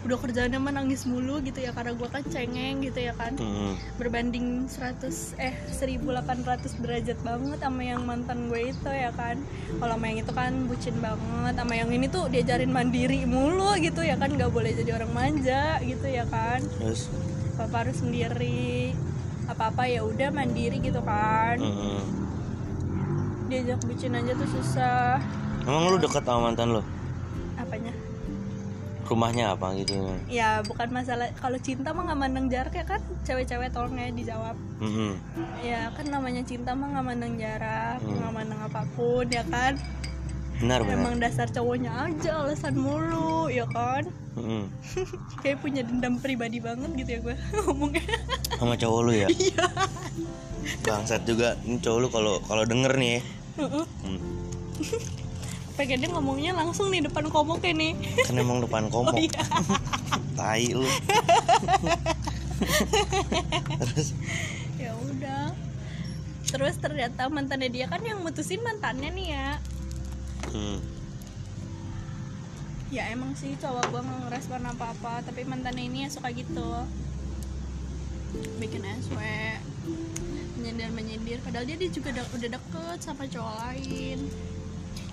Udah 0.04 0.20
kerjaannya 0.20 0.60
mah 0.60 0.76
nangis 0.76 1.08
mulu 1.08 1.40
gitu 1.48 1.64
ya 1.64 1.72
karena 1.72 1.96
gua 1.96 2.12
kan 2.12 2.28
cengeng 2.28 2.84
gitu 2.84 3.00
ya 3.00 3.16
kan. 3.16 3.40
Mm-mm. 3.40 3.80
berbanding 3.96 4.68
100 4.68 5.00
eh 5.40 5.56
1800 5.72 6.84
derajat 6.84 7.24
banget 7.24 7.64
sama 7.64 7.82
yang 7.88 8.04
mantan 8.04 8.52
gue 8.52 8.76
itu 8.76 8.92
ya 8.92 9.16
kan. 9.16 9.40
Kalau 9.80 9.96
sama 9.96 10.06
yang 10.12 10.20
itu 10.28 10.34
kan 10.36 10.52
bucin 10.68 11.00
banget. 11.00 11.54
Sama 11.56 11.74
yang 11.80 11.88
ini 11.88 12.12
tuh 12.12 12.28
diajarin 12.28 12.68
mandiri 12.68 13.24
mulu 13.24 13.80
gitu 13.80 14.04
ya 14.04 14.20
kan. 14.20 14.28
Nggak 14.28 14.52
boleh 14.52 14.76
jadi 14.76 14.92
orang 15.00 15.12
manja 15.16 15.80
gitu 15.80 16.08
ya 16.12 16.28
kan. 16.28 16.60
Terus 16.84 17.08
papa 17.54 17.84
harus 17.84 17.98
sendiri. 17.98 18.94
Apa 19.44 19.70
apa 19.70 19.84
ya 19.86 20.02
udah 20.02 20.30
mandiri 20.30 20.80
gitu 20.80 21.00
kan. 21.00 21.60
Mm-mm. 21.60 22.00
diajak 23.44 23.86
bucin 23.86 24.16
aja 24.16 24.34
tuh 24.34 24.50
susah. 24.50 25.20
Emang 25.62 25.86
lu 25.88 25.98
dekat 25.98 26.24
sama 26.24 26.50
mantan 26.50 26.74
lu? 26.74 26.82
Apanya? 27.54 27.94
Rumahnya 29.04 29.54
apa 29.54 29.76
gitu? 29.78 29.94
Ya 30.26 30.64
bukan 30.64 30.90
masalah. 30.90 31.30
Kalau 31.38 31.60
cinta 31.60 31.92
mah 31.92 32.08
nggak 32.08 32.18
mandang 32.18 32.48
jarak 32.48 32.74
ya 32.74 32.82
kan? 32.82 33.04
Cewek-cewek 33.22 33.70
tolong 33.70 33.94
ya 33.94 34.10
dijawab. 34.10 34.56
Mm-mm. 34.80 35.20
ya 35.62 35.92
kan 35.94 36.08
namanya 36.08 36.42
cinta 36.42 36.74
mah 36.74 36.88
nggak 36.90 37.06
mandang 37.06 37.36
jarak 37.36 38.00
Hmm. 38.00 38.16
nggak 38.18 38.32
mandang 38.34 38.62
apa 38.64 38.82
pun 38.96 39.28
ya 39.28 39.44
kan? 39.46 39.78
Benar 40.58 40.80
benar. 40.82 40.98
Emang 40.98 41.16
dasar 41.20 41.48
cowoknya 41.48 41.92
aja 41.94 42.42
alasan 42.42 42.74
mulu 42.74 43.52
ya 43.52 43.68
kan 43.70 44.08
Mm-mm. 44.34 44.66
kayak 45.46 45.62
punya 45.62 45.86
dendam 45.86 46.18
pribadi 46.18 46.58
banget 46.58 46.90
gitu 46.98 47.10
ya 47.10 47.20
gue 47.22 47.36
ngomongnya 47.70 48.02
sama 48.58 48.74
cowok 48.74 49.00
lu 49.06 49.12
ya 49.14 49.28
Iya. 49.38 49.66
bangsat 50.82 51.28
juga 51.28 51.60
ini 51.68 51.78
cowok 51.78 52.00
lu 52.00 52.08
kalau 52.10 52.34
kalau 52.44 52.64
denger 52.64 52.96
nih 52.96 53.20
ya 53.20 53.22
Heeh. 53.62 53.86
Hmm. 54.02 54.20
pengennya 55.74 56.10
ngomongnya 56.14 56.52
langsung 56.54 56.90
nih 56.90 57.04
depan 57.04 57.30
komoknya 57.30 57.74
nih 57.74 57.94
kan 58.26 58.36
emang 58.38 58.62
depan 58.62 58.90
komok 58.90 59.14
oh 59.14 59.22
iya 59.22 59.44
tai 60.34 60.70
lu 60.72 60.86
terus 63.82 64.08
ya 64.78 64.92
udah 64.94 65.52
terus 66.48 66.76
ternyata 66.78 67.26
mantannya 67.28 67.70
dia 67.70 67.86
kan 67.90 68.02
yang 68.02 68.22
mutusin 68.22 68.62
mantannya 68.62 69.10
nih 69.12 69.28
ya 69.34 69.50
hmm. 70.54 70.78
Ya 72.94 73.10
emang 73.10 73.34
sih 73.34 73.58
cowok 73.58 73.90
gue 73.90 74.02
nggak 74.06 74.20
ngerespon 74.30 74.62
apa 74.70 74.94
apa 74.94 75.14
tapi 75.26 75.42
mantannya 75.50 75.90
ini 75.90 76.06
ya 76.06 76.10
suka 76.14 76.30
gitu. 76.30 76.86
Bikin 78.62 78.86
SW 78.86 79.18
menyindir 80.62 80.90
menyindir. 80.94 81.40
Padahal 81.42 81.66
dia, 81.66 81.78
dia 81.82 81.90
juga 81.90 82.14
de- 82.14 82.30
udah 82.30 82.50
deket 82.54 82.98
sama 83.02 83.26
cowok 83.26 83.54
lain. 83.66 84.20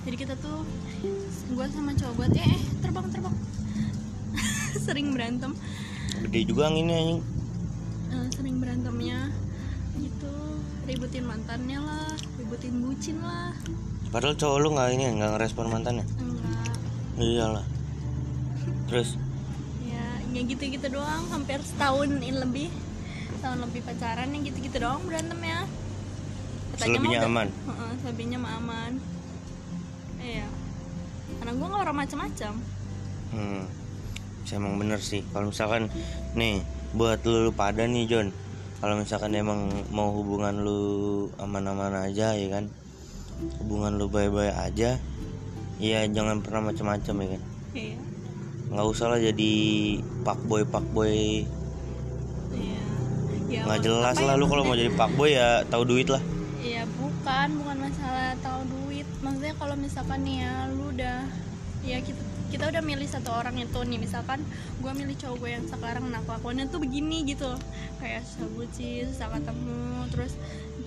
Jadi 0.04 0.16
kita 0.16 0.34
tuh 0.36 0.68
gue 1.48 1.66
sama 1.72 1.96
cowok 1.96 2.14
gue 2.20 2.26
tuh 2.36 2.42
eh 2.44 2.60
terbang 2.84 3.06
terbang. 3.08 3.36
Sering 4.84 5.16
berantem. 5.16 5.56
Gede 6.28 6.40
juga 6.44 6.68
anginnya 6.68 6.96
anjing. 7.00 7.20
Eh, 8.12 8.26
sering 8.36 8.56
berantemnya. 8.60 9.32
Gitu. 9.96 10.34
Ributin 10.84 11.24
mantannya 11.24 11.78
lah 11.80 12.12
ributin 12.36 12.76
bucin 12.84 13.16
lah. 13.24 13.56
Padahal 14.10 14.36
cowok 14.36 14.56
lu 14.60 14.68
nggak 14.76 14.88
ini 15.00 15.04
nggak 15.16 15.32
ngerespon 15.38 15.70
mantannya? 15.70 16.04
Enggak 16.18 16.39
iyalah. 17.20 17.66
Terus? 18.88 19.14
Ya 19.84 20.04
ya 20.32 20.40
gitu 20.44 20.62
gitu 20.66 20.86
doang 20.90 21.28
hampir 21.30 21.60
setahun 21.62 22.10
in 22.20 22.36
lebih. 22.40 22.72
Setahun 23.38 23.60
lebih 23.62 23.80
pacaran 23.84 24.28
yang 24.32 24.42
gitu 24.44 24.58
gitu 24.64 24.76
doang 24.82 25.00
berantemnya 25.06 25.64
Selebihnya 26.80 27.00
mah 27.00 27.12
udah- 27.12 27.28
aman? 27.28 27.48
Heeh, 27.52 27.92
selebihnya 28.00 28.38
mah 28.40 28.52
aman. 28.56 28.92
Iya. 30.20 30.46
Karena 31.40 31.52
gue 31.56 31.66
nggak 31.72 31.82
orang 31.88 31.98
macam-macam 32.04 32.52
hmm. 33.32 33.62
Emang 34.50 34.82
bener 34.82 34.98
sih. 34.98 35.22
Kalau 35.30 35.54
misalkan 35.54 35.86
nih 36.34 36.58
buat 36.90 37.22
lu, 37.22 37.46
lu 37.46 37.52
pada 37.54 37.86
nih 37.86 38.10
John 38.10 38.34
kalau 38.82 38.98
misalkan 38.98 39.36
emang 39.36 39.70
mau 39.94 40.10
hubungan 40.10 40.66
lu 40.66 40.80
aman-aman 41.38 42.10
aja 42.10 42.34
ya 42.34 42.48
kan? 42.50 42.66
Hubungan 43.62 43.94
lu 44.00 44.10
baik-baik 44.10 44.56
aja 44.56 44.98
ya 45.80 46.04
jangan 46.12 46.44
pernah 46.44 46.68
macam-macam 46.68 47.14
ya 47.24 47.28
kan? 47.32 47.42
Iya. 47.72 47.98
Nggak 48.70 48.86
usah 48.86 49.06
lah 49.10 49.18
jadi 49.18 49.52
pak 50.22 50.38
boy 50.46 50.62
pak 50.68 50.84
boy 50.92 51.42
iya. 52.54 52.82
Ya, 53.50 53.60
nggak 53.66 53.80
jelas 53.82 54.16
lah 54.22 54.36
ya, 54.36 54.40
lu 54.40 54.46
kalau 54.46 54.62
mau 54.62 54.78
jadi 54.78 54.92
pak 54.94 55.10
boy 55.16 55.34
ya 55.34 55.64
tahu 55.66 55.82
duit 55.88 56.06
lah. 56.06 56.22
Iya 56.60 56.84
bukan, 57.00 57.48
bukan 57.64 57.76
masalah 57.88 58.36
tahu 58.44 58.60
duit. 58.68 59.08
Maksudnya 59.24 59.54
kalau 59.56 59.74
misalkan 59.74 60.20
nih 60.22 60.44
ya, 60.44 60.52
lu 60.70 60.92
udah 60.92 61.18
ya 61.80 61.98
kita 62.04 62.20
kita 62.50 62.66
udah 62.66 62.82
milih 62.82 63.06
satu 63.06 63.30
orang 63.30 63.62
itu 63.62 63.78
nih 63.86 63.98
misalkan 64.02 64.42
gue 64.82 64.90
milih 64.90 65.14
cowok 65.22 65.38
gue 65.38 65.50
yang 65.54 65.66
sekarang 65.70 66.10
nah 66.10 66.18
kelakuannya 66.26 66.66
tuh 66.68 66.82
begini 66.82 67.24
gitu. 67.24 67.50
Kayak 67.98 68.26
sabuci 68.26 69.08
susah 69.08 69.32
ketemu 69.34 70.04
terus 70.12 70.34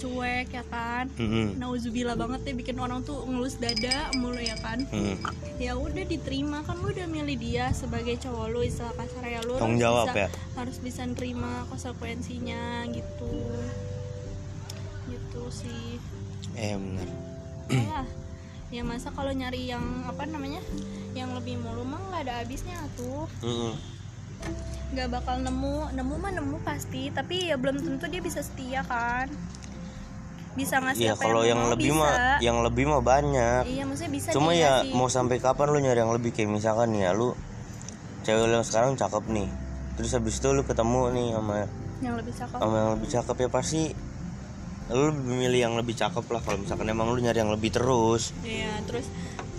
cuek 0.04 0.52
ya 0.52 0.64
kan? 0.68 1.08
Mm-mm. 1.16 1.56
nauzubillah 1.56 2.20
banget 2.20 2.44
deh 2.44 2.56
bikin 2.60 2.76
orang 2.76 3.08
tuh 3.08 3.24
ngelus 3.24 3.56
dada 3.56 4.12
mulu 4.20 4.36
ya 4.36 4.60
kan? 4.60 4.84
Mm. 4.92 5.16
ya 5.56 5.80
udah 5.80 6.04
diterima 6.04 6.60
kan 6.68 6.76
lu 6.84 6.92
udah 6.92 7.08
milih 7.08 7.40
dia 7.40 7.72
sebagai 7.72 8.20
cowok 8.20 8.48
lu 8.52 8.60
istilah 8.68 8.92
kasar 9.00 9.24
ya 9.24 9.40
lu 9.48 9.56
harus 9.56 9.80
jawab 9.80 10.12
bisa, 10.12 10.20
ya. 10.28 10.30
harus 10.60 10.78
bisa 10.84 11.02
nerima 11.08 11.64
konsekuensinya 11.72 12.84
gitu. 12.92 13.32
Gitu 15.08 15.44
sih. 15.48 16.04
Eh 16.60 16.76
bener. 16.76 17.08
Ya 17.72 18.04
ya 18.74 18.82
masa 18.82 19.14
kalau 19.14 19.32
nyari 19.32 19.70
yang 19.70 19.86
apa 20.10 20.26
namanya 20.28 20.60
yang 21.14 21.32
lebih 21.38 21.62
mulu 21.64 21.88
mah 21.88 22.02
nggak 22.12 22.22
ada 22.28 22.34
habisnya 22.44 22.76
tuh. 23.00 23.32
Mm-mm. 23.40 23.74
nggak 24.92 25.08
bakal 25.16 25.40
nemu. 25.40 25.96
Nemu 25.96 26.14
mah 26.20 26.32
nemu 26.36 26.58
pasti 26.68 27.08
tapi 27.08 27.48
ya 27.48 27.56
belum 27.56 27.80
tentu 27.80 28.12
dia 28.12 28.20
bisa 28.20 28.44
setia 28.44 28.84
kan 28.84 29.32
bisa 30.54 30.76
ngasih 30.78 31.06
ya 31.10 31.14
apa 31.18 31.24
kalau 31.26 31.42
yang 31.42 31.62
mau, 31.66 31.72
lebih 31.74 31.90
bisa. 31.90 32.02
mah 32.02 32.14
yang 32.38 32.58
lebih 32.62 32.84
mah 32.86 33.02
banyak 33.02 33.64
iya 33.66 33.84
maksudnya 33.90 34.12
bisa 34.14 34.28
cuma 34.30 34.52
ya 34.54 34.86
ngasih. 34.86 34.94
mau 34.94 35.08
sampai 35.10 35.38
kapan 35.42 35.68
lu 35.74 35.80
nyari 35.82 36.00
yang 36.06 36.14
lebih 36.14 36.30
kayak 36.30 36.50
misalkan 36.54 36.94
ya 36.94 37.10
lu 37.14 37.34
cewek 38.22 38.46
lu 38.46 38.54
yang 38.62 38.66
sekarang 38.66 38.94
cakep 38.94 39.24
nih 39.34 39.50
terus 39.98 40.14
habis 40.14 40.38
itu 40.38 40.50
lu 40.54 40.62
ketemu 40.62 41.02
nih 41.14 41.28
sama 41.34 41.56
yang 42.06 42.16
lebih 42.18 42.34
cakep 42.38 42.58
sama 42.62 42.76
yang 42.78 42.92
lebih 42.98 43.10
cakep 43.10 43.36
ya 43.42 43.50
pasti 43.50 43.82
lu 44.92 45.04
lebih 45.10 45.36
milih 45.40 45.60
yang 45.64 45.76
lebih 45.80 45.96
cakep 45.96 46.26
lah 46.28 46.42
kalau 46.44 46.58
misalkan 46.60 46.86
emang 46.92 47.08
lu 47.10 47.20
nyari 47.24 47.40
yang 47.40 47.54
lebih 47.54 47.72
terus 47.72 48.36
Iya, 48.44 48.84
terus 48.84 49.08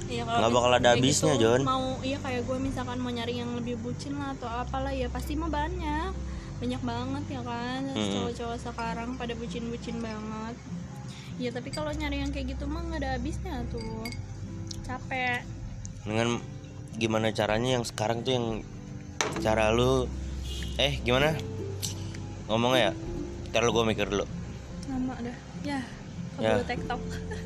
iya 0.04 0.22
Nggak 0.28 0.52
bakal 0.52 0.72
ada 0.76 0.90
habisnya, 0.94 1.34
gitu, 1.40 1.48
Jon. 1.48 1.60
Mau 1.64 1.96
iya 2.04 2.20
kayak 2.20 2.44
gue 2.44 2.58
misalkan 2.60 3.00
mau 3.00 3.08
nyari 3.08 3.40
yang 3.40 3.50
lebih 3.56 3.80
bucin 3.80 4.20
lah 4.20 4.36
atau 4.36 4.46
apalah 4.46 4.92
ya 4.92 5.08
pasti 5.08 5.32
mah 5.32 5.48
banyak. 5.48 6.12
Banyak 6.60 6.82
banget 6.84 7.24
ya 7.34 7.40
kan 7.40 7.82
cowok-cowok 7.96 8.58
sekarang 8.60 9.08
pada 9.16 9.32
bucin-bucin 9.32 9.96
banget. 10.04 10.54
Ya 11.34 11.50
tapi 11.50 11.68
kalau 11.68 11.90
nyari 11.90 12.22
yang 12.22 12.30
kayak 12.30 12.54
gitu 12.54 12.64
mah 12.66 12.82
nggak 12.84 13.00
ada 13.02 13.10
habisnya 13.18 13.62
tuh. 13.68 14.06
Capek. 14.84 15.40
dengan 16.04 16.36
gimana 17.00 17.32
caranya 17.32 17.80
yang 17.80 17.84
sekarang 17.88 18.20
tuh 18.20 18.36
yang 18.36 18.46
cara 19.40 19.72
lu 19.72 20.04
eh 20.76 21.00
gimana 21.00 21.32
ngomongnya 22.44 22.92
ya 22.92 22.92
ntar 23.48 23.64
lu 23.64 23.72
gue 23.72 23.84
mikir 23.88 24.12
dulu 24.12 24.28
Lama 24.84 25.16
dah. 25.24 25.36
Ya, 25.64 25.80
Ya. 26.36 26.60
TikTok. 26.60 27.00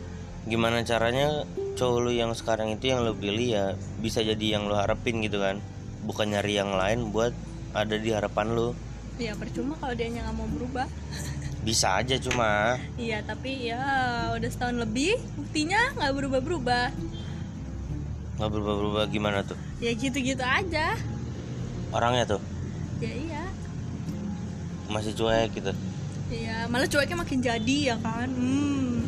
gimana 0.50 0.82
caranya 0.82 1.46
cowok 1.78 1.98
lu 2.02 2.10
yang 2.10 2.34
sekarang 2.34 2.74
itu 2.74 2.90
yang 2.90 3.06
lu 3.06 3.14
pilih 3.14 3.46
ya 3.46 3.64
bisa 4.02 4.26
jadi 4.26 4.58
yang 4.58 4.66
lu 4.66 4.74
harapin 4.74 5.22
gitu 5.22 5.38
kan 5.38 5.62
bukan 6.02 6.34
nyari 6.34 6.58
yang 6.58 6.74
lain 6.74 7.14
buat 7.14 7.30
ada 7.78 7.94
di 7.94 8.10
harapan 8.10 8.58
lu 8.58 8.74
ya 9.22 9.38
percuma 9.38 9.78
kalau 9.78 9.94
dia 9.94 10.10
nggak 10.10 10.34
mau 10.34 10.50
berubah. 10.50 10.90
bisa 11.68 11.88
aja 11.94 12.16
cuma 12.16 12.80
Iya, 12.96 13.20
tapi 13.20 13.68
ya 13.68 13.84
udah 14.32 14.48
setahun 14.48 14.80
lebih 14.80 15.20
buktinya 15.34 15.92
nggak 15.94 16.12
berubah-berubah. 16.14 16.86
nggak 18.34 18.48
berubah-berubah 18.48 19.04
gimana 19.08 19.42
tuh 19.42 19.58
Ya 19.76 19.92
gitu-gitu 19.92 20.40
aja. 20.40 20.96
orangnya 21.90 22.24
tuh 22.26 22.40
Ya 22.98 23.12
iya. 23.12 23.44
masih 24.88 25.12
cuek 25.12 25.52
gitu 25.52 25.72
Iya, 26.28 26.64
malah 26.66 26.84
cueknya 26.84 27.16
makin 27.16 27.40
jadi 27.40 27.76
ya 27.86 27.96
kan. 27.98 28.28
Hmm. 28.28 29.00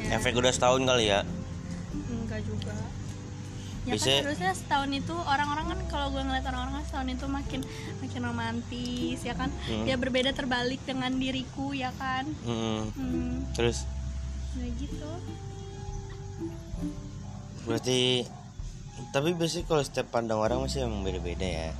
Ya, 0.00 0.18
efek 0.18 0.34
udah 0.34 0.50
setahun 0.50 0.82
kali 0.82 1.06
ya 1.08 1.22
enggak 2.04 2.42
juga. 2.42 2.74
Ya 3.86 3.94
Biasanya- 3.94 4.18
kan 4.18 4.26
harusnya 4.26 4.52
setahun 4.52 4.90
itu 4.92 5.14
orang-orang 5.14 5.66
kan 5.68 5.78
kalau 5.86 6.06
gue 6.10 6.18
ngeliat 6.20 6.42
orang-orang 6.44 6.74
kan 6.74 6.84
setahun 6.84 7.08
itu 7.08 7.26
makin 7.28 7.60
makin 8.00 8.20
romantis 8.20 9.18
ya 9.20 9.32
kan. 9.32 9.48
Hmm. 9.64 9.86
Ya 9.86 9.94
berbeda 9.94 10.30
terbalik 10.32 10.82
dengan 10.82 11.14
diriku 11.14 11.70
ya 11.70 11.94
kan. 11.94 12.26
Hmm, 12.42 12.90
Hmm, 12.92 13.46
terus 13.52 13.86
ya 14.54 14.66
gitu. 14.74 15.10
berarti 17.62 18.22
tapi 19.10 19.34
biasanya 19.34 19.66
kalau 19.66 19.82
setiap 19.82 20.08
pandang 20.08 20.38
orang 20.38 20.62
masih 20.62 20.86
emang 20.86 21.02
beda-beda 21.02 21.42
ya 21.42 21.70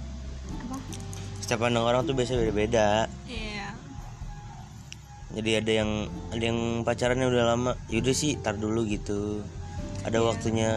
Apa? 0.61 0.77
setiap 1.39 1.63
pandang 1.63 1.87
orang 1.87 2.03
tuh 2.03 2.13
biasanya 2.13 2.43
beda-beda 2.43 3.07
Iya. 3.25 3.71
jadi 5.33 5.51
ada 5.63 5.73
yang 5.75 5.91
ada 6.29 6.45
yang 6.45 6.59
pacarannya 6.83 7.27
udah 7.29 7.45
lama 7.47 7.71
yaudah 7.87 8.13
sih 8.13 8.35
tar 8.37 8.55
dulu 8.55 8.83
gitu 8.85 9.47
ada 10.03 10.19
Iya. 10.19 10.27
waktunya 10.27 10.71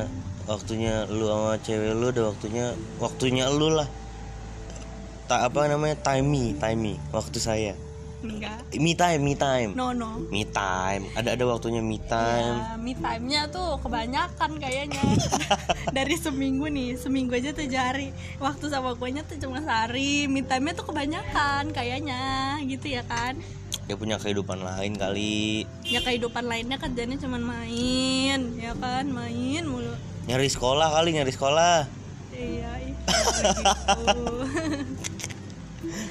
waktunya 0.49 1.05
lu 1.13 1.29
sama 1.29 1.61
cewek 1.61 1.93
lu 1.93 2.09
ada 2.09 2.21
waktunya 2.25 2.65
waktunya 2.97 3.45
lu 3.53 3.69
lah 3.69 3.85
tak 5.29 5.45
apa 5.45 5.69
namanya 5.69 5.93
time 6.01 6.25
me 6.25 6.43
time 6.57 6.79
me 6.81 6.93
waktu 7.13 7.37
saya 7.37 7.73
Enggak. 8.19 8.65
me 8.75 8.97
time 8.97 9.21
me 9.21 9.31
time 9.37 9.71
No, 9.77 9.93
no. 9.93 10.25
me 10.33 10.41
time 10.43 11.05
ada 11.13 11.37
ada 11.37 11.45
waktunya 11.45 11.85
me 11.85 12.01
time 12.01 12.57
Ya, 12.57 12.75
me 12.81 12.97
time-nya 12.97 13.47
tuh 13.47 13.79
kebanyakan 13.79 14.59
kayaknya. 14.59 14.99
Dari 15.95 16.19
seminggu 16.19 16.67
nih, 16.67 16.99
seminggu 16.99 17.31
aja 17.39 17.55
tuh 17.55 17.63
jari. 17.63 18.11
Waktu 18.35 18.67
sama 18.67 18.91
gue 18.99 19.09
nya 19.15 19.23
tuh 19.23 19.39
cuma 19.39 19.63
sehari. 19.63 20.27
Me 20.27 20.43
time-nya 20.43 20.75
tuh 20.75 20.91
kebanyakan 20.91 21.71
kayaknya, 21.71 22.19
gitu 22.67 22.91
ya 22.91 23.07
kan? 23.07 23.39
dia 23.89 23.97
punya 23.97 24.21
kehidupan 24.21 24.61
lain 24.61 24.93
kali 25.01 25.65
Ya 25.81 25.97
kehidupan 26.05 26.45
lainnya 26.45 26.77
kerjanya 26.77 27.17
cuma 27.17 27.41
main, 27.41 28.53
ya 28.61 28.77
kan? 28.77 29.09
Main 29.09 29.65
mulu. 29.65 29.97
Nyari 30.29 30.45
sekolah 30.47 30.87
kali 30.91 31.09
nyari 31.11 31.31
sekolah 31.31 31.89
Iya, 32.31 32.71
gitu. 32.87 34.23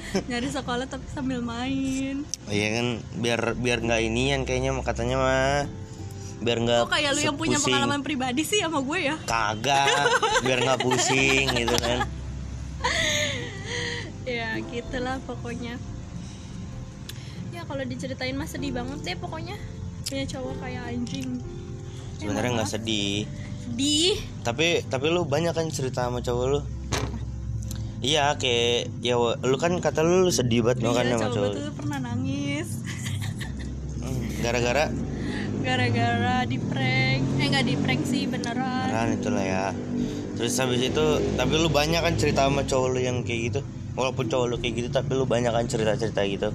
Nyari 0.29 0.47
sekolah 0.47 0.85
tapi 0.85 1.05
sambil 1.07 1.39
main. 1.39 2.25
iya 2.47 2.67
kan 2.75 2.87
biar 3.15 3.53
biar 3.55 3.79
nggak 3.79 4.01
inian 4.03 4.41
kayaknya 4.43 4.69
mah 4.71 4.83
katanya 4.83 5.15
mah 5.15 5.65
biar 6.39 6.57
nggak 6.59 6.79
Kok 6.83 6.91
kayak 6.91 7.11
lu 7.13 7.21
yang 7.23 7.35
punya 7.35 7.55
pusing. 7.55 7.65
pengalaman 7.69 8.01
pribadi 8.01 8.41
sih 8.41 8.59
sama 8.59 8.79
gue 8.79 8.99
ya? 8.99 9.15
kagak 9.23 9.87
biar 10.41 10.59
nggak 10.59 10.79
pusing 10.79 11.45
gitu 11.59 11.75
kan 11.75 11.99
ya 14.23 14.57
gitulah 14.63 15.17
pokoknya 15.23 15.75
ya 17.49 17.61
kalau 17.63 17.81
diceritain 17.83 18.33
mah 18.33 18.45
sedih 18.45 18.71
banget 18.71 18.99
deh 19.03 19.17
pokoknya 19.17 19.57
punya 20.03 20.25
cowok 20.27 20.55
kayak 20.59 20.83
anjing 20.87 21.29
sebenarnya 22.15 22.51
nggak 22.55 22.71
sedih 22.71 23.25
sedih 23.69 24.17
tapi 24.41 24.81
tapi 24.89 25.13
lu 25.13 25.29
banyak 25.29 25.53
kan 25.53 25.69
cerita 25.69 26.09
sama 26.09 26.25
cowok 26.25 26.45
lu. 26.49 26.59
Iya 28.01 28.33
kayak 28.39 28.89
ya 29.05 29.19
lu 29.19 29.57
kan 29.61 29.77
kata 29.77 30.01
lu, 30.01 30.25
lu 30.25 30.31
sedih 30.33 30.65
banget 30.65 30.89
kan 30.89 31.05
iya 31.05 31.19
sama 31.19 31.29
cowok 31.29 31.35
cowok 31.37 31.51
tuh 31.53 31.73
pernah 31.77 31.99
nangis. 32.01 32.67
Gara-gara? 34.41 34.89
Gara-gara 35.61 36.35
di 36.49 36.57
prank. 36.57 37.21
Eh 37.37 37.45
nggak 37.45 37.65
di 37.67 37.75
prank 37.77 38.01
sih 38.09 38.25
beneran. 38.25 38.89
Beneran 38.89 39.09
itulah 39.19 39.45
ya. 39.45 39.65
Terus 40.39 40.55
habis 40.57 40.81
itu 40.81 41.05
tapi 41.37 41.53
lu 41.59 41.69
banyak 41.69 42.01
kan 42.01 42.15
cerita 42.17 42.47
sama 42.49 42.65
cowok 42.65 42.87
lu 42.95 42.99
yang 43.05 43.21
kayak 43.21 43.53
gitu. 43.53 43.59
Walaupun 43.93 44.31
cowok 44.31 44.45
lu 44.49 44.55
kayak 44.57 44.73
gitu 44.81 44.89
tapi 44.89 45.13
lu 45.13 45.29
banyak 45.29 45.51
kan 45.51 45.67
cerita-cerita 45.67 46.23
gitu. 46.25 46.49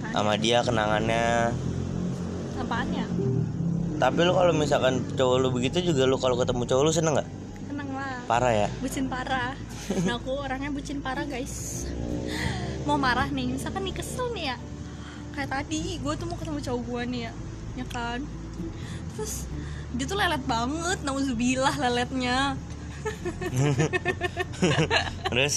Apaan, 0.00 0.12
sama 0.16 0.32
dia 0.40 0.64
kenangannya. 0.64 1.52
Apaan 2.56 2.88
ya 2.90 3.06
tapi 3.94 4.26
lu 4.26 4.34
kalau 4.34 4.50
misalkan 4.50 5.06
cowok 5.14 5.36
lu 5.38 5.48
begitu 5.54 5.78
juga 5.80 6.02
lu 6.04 6.18
kalau 6.18 6.34
ketemu 6.34 6.66
cowok 6.66 6.82
lu 6.82 6.92
seneng 6.92 7.14
nggak? 7.14 7.28
Tenang 7.70 7.90
lah. 7.94 8.18
Parah 8.26 8.52
ya? 8.52 8.68
Bucin 8.82 9.06
parah. 9.06 9.54
Nah 10.08 10.16
aku 10.16 10.32
orangnya 10.32 10.72
bucin 10.72 11.04
parah 11.04 11.28
guys. 11.28 11.84
Mau 12.88 12.96
marah 12.96 13.28
nih 13.28 13.52
misalkan 13.52 13.84
nih 13.84 13.92
kesel 13.92 14.32
nih 14.32 14.44
ya. 14.52 14.56
Kayak 15.36 15.60
tadi 15.60 16.00
gue 16.00 16.12
tuh 16.16 16.24
mau 16.24 16.40
ketemu 16.40 16.60
cowok 16.64 16.80
gue 16.88 17.02
nih 17.12 17.20
ya 17.28 17.32
ya 17.74 17.86
kan? 17.90 18.20
Terus 19.14 19.46
dia 19.94 20.06
tuh 20.08 20.18
lelet 20.18 20.42
banget 20.48 20.98
nauzubillah 21.04 21.76
leletnya. 21.76 22.56
Terus? 25.30 25.54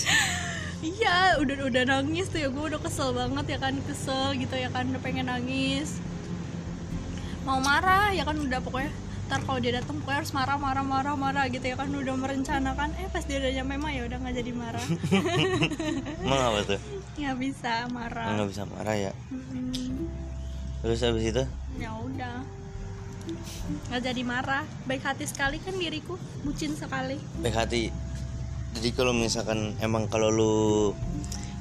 Iya 0.84 1.41
udah 1.41 1.56
udah 1.74 1.84
nangis 1.89 2.29
tuh 2.29 2.44
ya 2.44 2.53
gue 2.53 2.63
udah 2.70 2.82
kesel 2.84 3.15
banget 3.15 3.56
ya 3.56 3.58
kan 3.58 3.74
kesel 3.82 4.38
gitu 4.38 4.53
ya 4.53 4.70
kan 4.70 4.86
udah 4.94 5.01
pengen 5.01 5.25
nangis 5.25 5.98
mau 7.48 7.63
marah 7.63 8.12
ya 8.12 8.27
kan 8.27 8.36
udah 8.36 8.60
pokoknya 8.60 8.92
ntar 9.32 9.39
kalau 9.44 9.60
dia 9.63 9.80
datang 9.80 10.04
pokoknya 10.04 10.20
harus 10.20 10.32
marah 10.36 10.60
marah 10.60 10.84
marah 10.84 11.16
marah 11.16 11.46
gitu 11.48 11.63
ya 11.63 11.80
kan 11.80 11.88
udah 11.88 12.16
merencanakan 12.16 12.92
eh 13.00 13.08
pas 13.08 13.24
dia 13.24 13.39
udah 13.39 13.51
nyampe 13.56 13.75
mah 13.80 13.92
ya 13.96 14.01
udah 14.04 14.18
nggak 14.20 14.36
jadi 14.39 14.51
marah. 14.51 14.86
Emang 16.27 16.42
apa 16.44 16.60
tuh? 16.63 16.80
Nggak 17.16 17.36
bisa 17.39 17.74
marah. 17.92 18.27
Nggak 18.36 18.50
bisa 18.51 18.63
marah 18.68 18.96
ya? 18.96 19.12
Mm-mm. 19.32 20.12
terus 20.84 21.04
habis 21.04 21.24
itu? 21.24 21.44
Ya 21.80 21.92
udah. 21.96 22.44
Nggak 23.92 24.01
jadi 24.12 24.22
marah. 24.27 24.63
Baik 24.84 25.04
hati 25.08 25.27
sekali 25.27 25.60
kan 25.63 25.75
diriku 25.75 26.20
bucin 26.44 26.75
sekali. 26.75 27.20
Baik 27.44 27.56
hati. 27.56 27.92
Jadi 28.80 28.89
kalau 28.92 29.12
misalkan 29.16 29.75
emang 29.84 30.12
kalau 30.12 30.32
lu 30.32 30.56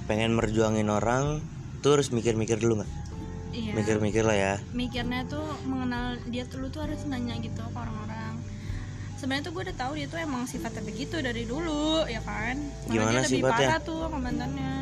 pengen 0.07 0.35
merjuangin 0.35 0.87
orang 0.87 1.43
tuh 1.83 1.99
harus 1.99 2.11
mikir-mikir 2.14 2.59
dulu 2.59 2.83
nggak 2.83 3.05
iya. 3.56 3.72
Mikir-mikir 3.72 4.22
lah 4.28 4.36
ya. 4.36 4.54
Mikirnya 4.76 5.25
tuh 5.25 5.44
mengenal 5.64 6.20
dia 6.28 6.44
tuh 6.44 6.60
lu 6.60 6.68
tuh 6.68 6.84
harus 6.84 7.00
nanya 7.08 7.40
gitu 7.40 7.64
ke 7.64 7.76
orang-orang. 7.76 8.36
Sebenarnya 9.16 9.48
tuh 9.48 9.52
gue 9.56 9.62
udah 9.72 9.76
tahu 9.80 9.92
dia 9.96 10.06
tuh 10.12 10.20
emang 10.20 10.44
sifatnya 10.44 10.84
begitu 10.84 11.16
dari 11.25 11.48
dulu 11.48 12.04
ya 12.04 12.20
kan? 12.20 12.60
Gimana 12.92 13.25
dia 13.25 13.32
lebih 13.32 13.48
parah 13.48 13.80
tuh 13.80 14.04
sama 14.04 14.18
mantannya 14.20 14.72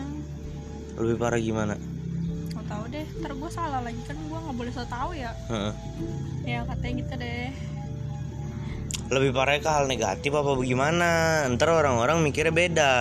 lebih 0.98 1.16
parah 1.18 1.38
gimana? 1.38 1.74
Gak 2.54 2.66
tahu 2.70 2.84
deh 2.90 3.06
ntar 3.22 3.32
gue 3.34 3.50
salah 3.50 3.80
lagi 3.82 4.02
kan 4.06 4.14
gue 4.18 4.38
nggak 4.38 4.56
boleh 4.58 4.72
so 4.74 4.82
tau 4.86 5.10
ya. 5.14 5.30
Heeh. 5.50 5.72
ya 6.44 6.60
katanya 6.66 6.94
gitu 7.02 7.14
deh. 7.18 7.50
Lebih 9.04 9.30
parah 9.36 9.60
ke 9.60 9.70
hal 9.70 9.84
negatif 9.86 10.30
apa 10.34 10.50
bagaimana? 10.54 11.10
Ntar 11.54 11.68
orang-orang 11.70 12.22
mikirnya 12.22 12.54
beda. 12.54 12.94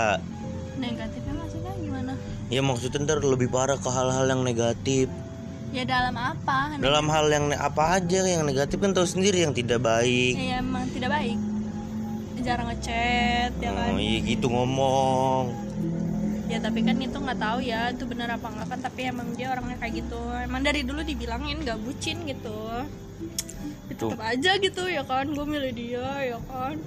Negatifnya 0.77 1.33
maksudnya 1.37 1.73
gimana? 1.81 2.13
Ya 2.49 2.61
maksudnya 2.61 2.99
ntar 3.05 3.25
lebih 3.25 3.49
parah 3.49 3.77
ke 3.77 3.89
hal-hal 3.89 4.25
yang 4.29 4.41
negatif 4.45 5.09
ya 5.73 5.83
dalam 5.89 6.13
apa? 6.13 6.77
Dalam 6.77 7.05
hal 7.09 7.25
yang 7.33 7.45
apa 7.57 7.97
aja 7.97 8.21
yang 8.21 8.45
negatif 8.45 8.77
kan 8.77 8.93
tahu 8.93 9.09
sendiri 9.09 9.41
yang 9.41 9.57
tidak 9.57 9.81
baik. 9.81 10.37
Ya 10.37 10.61
emang 10.61 10.85
tidak 10.93 11.09
baik. 11.09 11.37
Jarang 12.43 12.67
ngechat 12.69 13.51
ya 13.57 13.71
kan? 13.73 13.89
oh 13.95 13.99
iya 13.99 14.19
gitu 14.21 14.47
ngomong. 14.53 15.49
Ya 16.45 16.61
tapi 16.61 16.85
kan 16.85 17.01
itu 17.01 17.17
nggak 17.17 17.39
tahu 17.41 17.59
ya 17.65 17.89
itu 17.89 18.03
benar 18.05 18.37
apa 18.37 18.47
enggak 18.53 18.67
kan 18.69 18.79
tapi 18.85 19.01
emang 19.09 19.27
dia 19.33 19.49
orangnya 19.49 19.77
kayak 19.81 20.05
gitu. 20.05 20.21
Emang 20.37 20.61
dari 20.61 20.85
dulu 20.85 21.01
dibilangin 21.01 21.65
nggak 21.65 21.79
bucin 21.81 22.21
gitu. 22.29 22.61
Tuh. 23.93 24.09
tetap 24.09 24.25
aja 24.25 24.51
gitu 24.61 24.83
ya 24.85 25.01
kan? 25.05 25.25
Gue 25.33 25.45
milih 25.49 25.73
dia 25.73 26.37
ya 26.37 26.39
kan? 26.45 26.77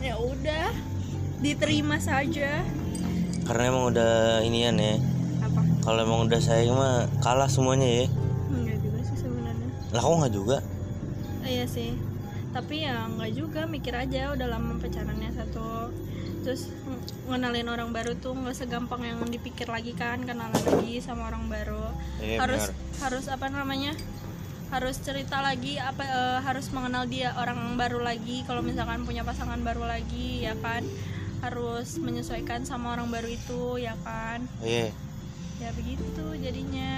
Ya 0.00 0.16
udah 0.16 0.72
diterima 1.44 2.00
saja. 2.00 2.64
Karena 3.44 3.62
emang 3.68 3.92
udah 3.92 4.40
inian 4.42 4.76
ya 4.80 4.96
kalau 5.86 6.02
emang 6.02 6.26
udah 6.26 6.40
sayang 6.42 6.74
mah 6.74 7.06
kalah 7.22 7.46
semuanya 7.46 7.86
ya. 7.86 8.06
Enggak 8.50 8.82
juga 8.82 9.00
sih 9.06 9.16
sebenarnya. 9.22 9.70
Lah 9.94 10.02
kok 10.02 10.14
nggak 10.18 10.34
juga? 10.34 10.58
Iya 11.46 11.64
sih. 11.70 11.94
Tapi 12.50 12.82
ya 12.82 13.06
nggak 13.06 13.32
juga 13.38 13.70
mikir 13.70 13.94
aja 13.94 14.34
udah 14.34 14.50
lama 14.50 14.82
pacarannya 14.82 15.30
satu. 15.30 15.94
Terus 16.42 16.74
ng- 16.74 17.30
ngenalin 17.30 17.70
orang 17.70 17.94
baru 17.94 18.18
tuh 18.18 18.34
nggak 18.34 18.66
segampang 18.66 19.06
yang 19.06 19.22
dipikir 19.30 19.70
lagi 19.70 19.94
kan 19.94 20.26
kenalan 20.26 20.58
lagi 20.58 20.98
sama 20.98 21.30
orang 21.30 21.46
baru. 21.46 21.94
Iya, 22.18 22.42
harus 22.42 22.66
benar. 22.66 23.02
harus 23.06 23.24
apa 23.30 23.46
namanya? 23.46 23.94
Harus 24.74 24.98
cerita 24.98 25.38
lagi 25.38 25.78
apa 25.78 26.02
eh, 26.02 26.38
harus 26.42 26.66
mengenal 26.74 27.06
dia 27.06 27.30
orang 27.38 27.78
baru 27.78 28.02
lagi. 28.02 28.42
Kalau 28.42 28.58
misalkan 28.58 29.06
punya 29.06 29.22
pasangan 29.22 29.62
baru 29.62 29.86
lagi 29.86 30.42
ya 30.50 30.58
kan? 30.58 30.82
Harus 31.46 32.02
menyesuaikan 32.02 32.66
sama 32.66 32.98
orang 32.98 33.06
baru 33.06 33.30
itu 33.30 33.78
ya 33.78 33.94
kan? 34.02 34.42
Iya 34.66 35.05
ya 35.56 35.70
begitu 35.72 36.24
jadinya. 36.40 36.92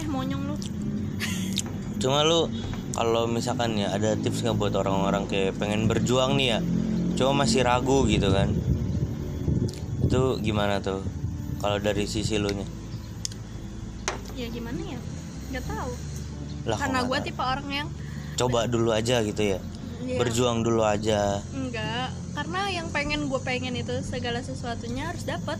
Eh 0.00 0.06
monyong 0.08 0.42
lu. 0.48 0.56
Cuma 2.02 2.24
lu 2.24 2.48
kalau 2.94 3.26
misalkan 3.26 3.76
ya 3.76 3.92
ada 3.92 4.16
tips 4.16 4.46
nggak 4.46 4.56
buat 4.56 4.74
orang-orang 4.78 5.26
kayak 5.26 5.58
pengen 5.58 5.90
berjuang 5.90 6.38
nih 6.38 6.58
ya 6.58 6.60
cuma 7.14 7.46
masih 7.46 7.62
ragu 7.62 8.06
gitu 8.10 8.30
kan. 8.34 8.50
Itu 10.02 10.42
gimana 10.42 10.82
tuh 10.82 11.02
kalau 11.62 11.78
dari 11.78 12.10
sisi 12.10 12.38
lu 12.42 12.50
nya? 12.50 12.66
Ya 14.34 14.50
gimana 14.50 14.82
ya? 14.82 14.98
Nggak 15.54 15.64
tahu. 15.70 15.92
Lah 16.66 16.76
karena 16.80 17.00
gue 17.06 17.18
tipe 17.22 17.42
orang 17.42 17.68
yang 17.70 17.88
coba 18.34 18.66
dulu 18.66 18.90
aja 18.90 19.22
gitu 19.22 19.42
ya. 19.56 19.58
Ya, 20.04 20.18
berjuang 20.20 20.66
dulu 20.66 20.82
aja. 20.82 21.38
Enggak 21.54 22.10
karena 22.34 22.60
yang 22.66 22.90
pengen 22.90 23.30
gue 23.30 23.40
pengen 23.46 23.78
itu 23.78 23.94
segala 24.02 24.42
sesuatunya 24.42 25.14
harus 25.14 25.22
dapat 25.22 25.56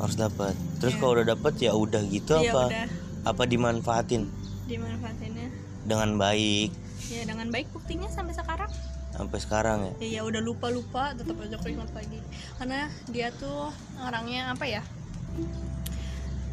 harus 0.00 0.16
dapat. 0.16 0.56
Terus 0.80 0.96
Iya. 0.96 1.00
kalau 1.00 1.12
udah 1.20 1.26
dapat 1.28 1.52
ya 1.60 1.72
udah 1.76 2.02
gitu 2.08 2.32
ya 2.40 2.50
apa? 2.50 2.62
udah. 2.72 2.86
Apa 3.28 3.42
dimanfaatin? 3.44 4.22
Dimanfaatinnya. 4.64 5.48
Dengan 5.84 6.16
baik. 6.16 6.72
Ya 7.12 7.22
dengan 7.28 7.52
baik 7.52 7.68
buktinya 7.70 8.08
sampai 8.08 8.32
sekarang. 8.32 8.70
Sampai 9.12 9.38
sekarang 9.42 9.78
ya? 9.84 9.92
Ya, 10.00 10.08
ya 10.08 10.22
udah 10.24 10.40
lupa 10.40 10.72
lupa 10.72 11.12
tetap 11.12 11.36
aja 11.36 11.60
keinget 11.60 11.90
lagi. 11.92 12.20
Karena 12.56 12.88
dia 13.12 13.28
tuh 13.34 13.68
orangnya 14.00 14.54
apa 14.54 14.64
ya? 14.64 14.80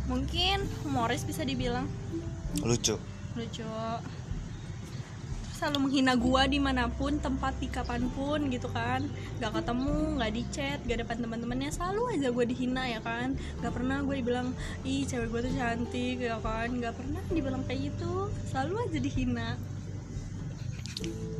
Mungkin 0.08 0.64
humoris 0.84 1.24
bisa 1.24 1.44
dibilang. 1.44 1.88
Lucu. 2.64 2.96
Lucu 3.36 3.68
selalu 5.58 5.90
menghina 5.90 6.14
gua 6.14 6.46
di 6.46 6.62
mana 6.62 6.86
pun 6.86 7.18
tempat 7.18 7.58
di 7.58 7.66
kapan 7.66 8.06
pun 8.14 8.46
gitu 8.54 8.70
kan. 8.70 9.02
Gak 9.42 9.58
ketemu 9.58 10.22
nggak 10.22 10.32
di 10.38 10.44
chat 10.54 10.80
gak 10.86 11.02
depan 11.02 11.18
teman-temannya 11.18 11.74
selalu 11.74 12.14
aja 12.14 12.30
gue 12.30 12.46
dihina 12.46 12.86
ya 12.86 13.02
kan. 13.02 13.34
Gak 13.66 13.74
pernah 13.74 14.06
gue 14.06 14.16
dibilang 14.22 14.54
ih 14.86 15.10
cewek 15.10 15.34
gue 15.34 15.42
tuh 15.50 15.54
cantik 15.58 16.18
ya 16.22 16.38
kan. 16.38 16.70
Gak 16.78 16.94
pernah 16.94 17.22
dibilang 17.34 17.66
kayak 17.66 17.90
gitu. 17.90 18.30
Selalu 18.54 18.74
aja 18.86 18.98
dihina. 19.02 19.50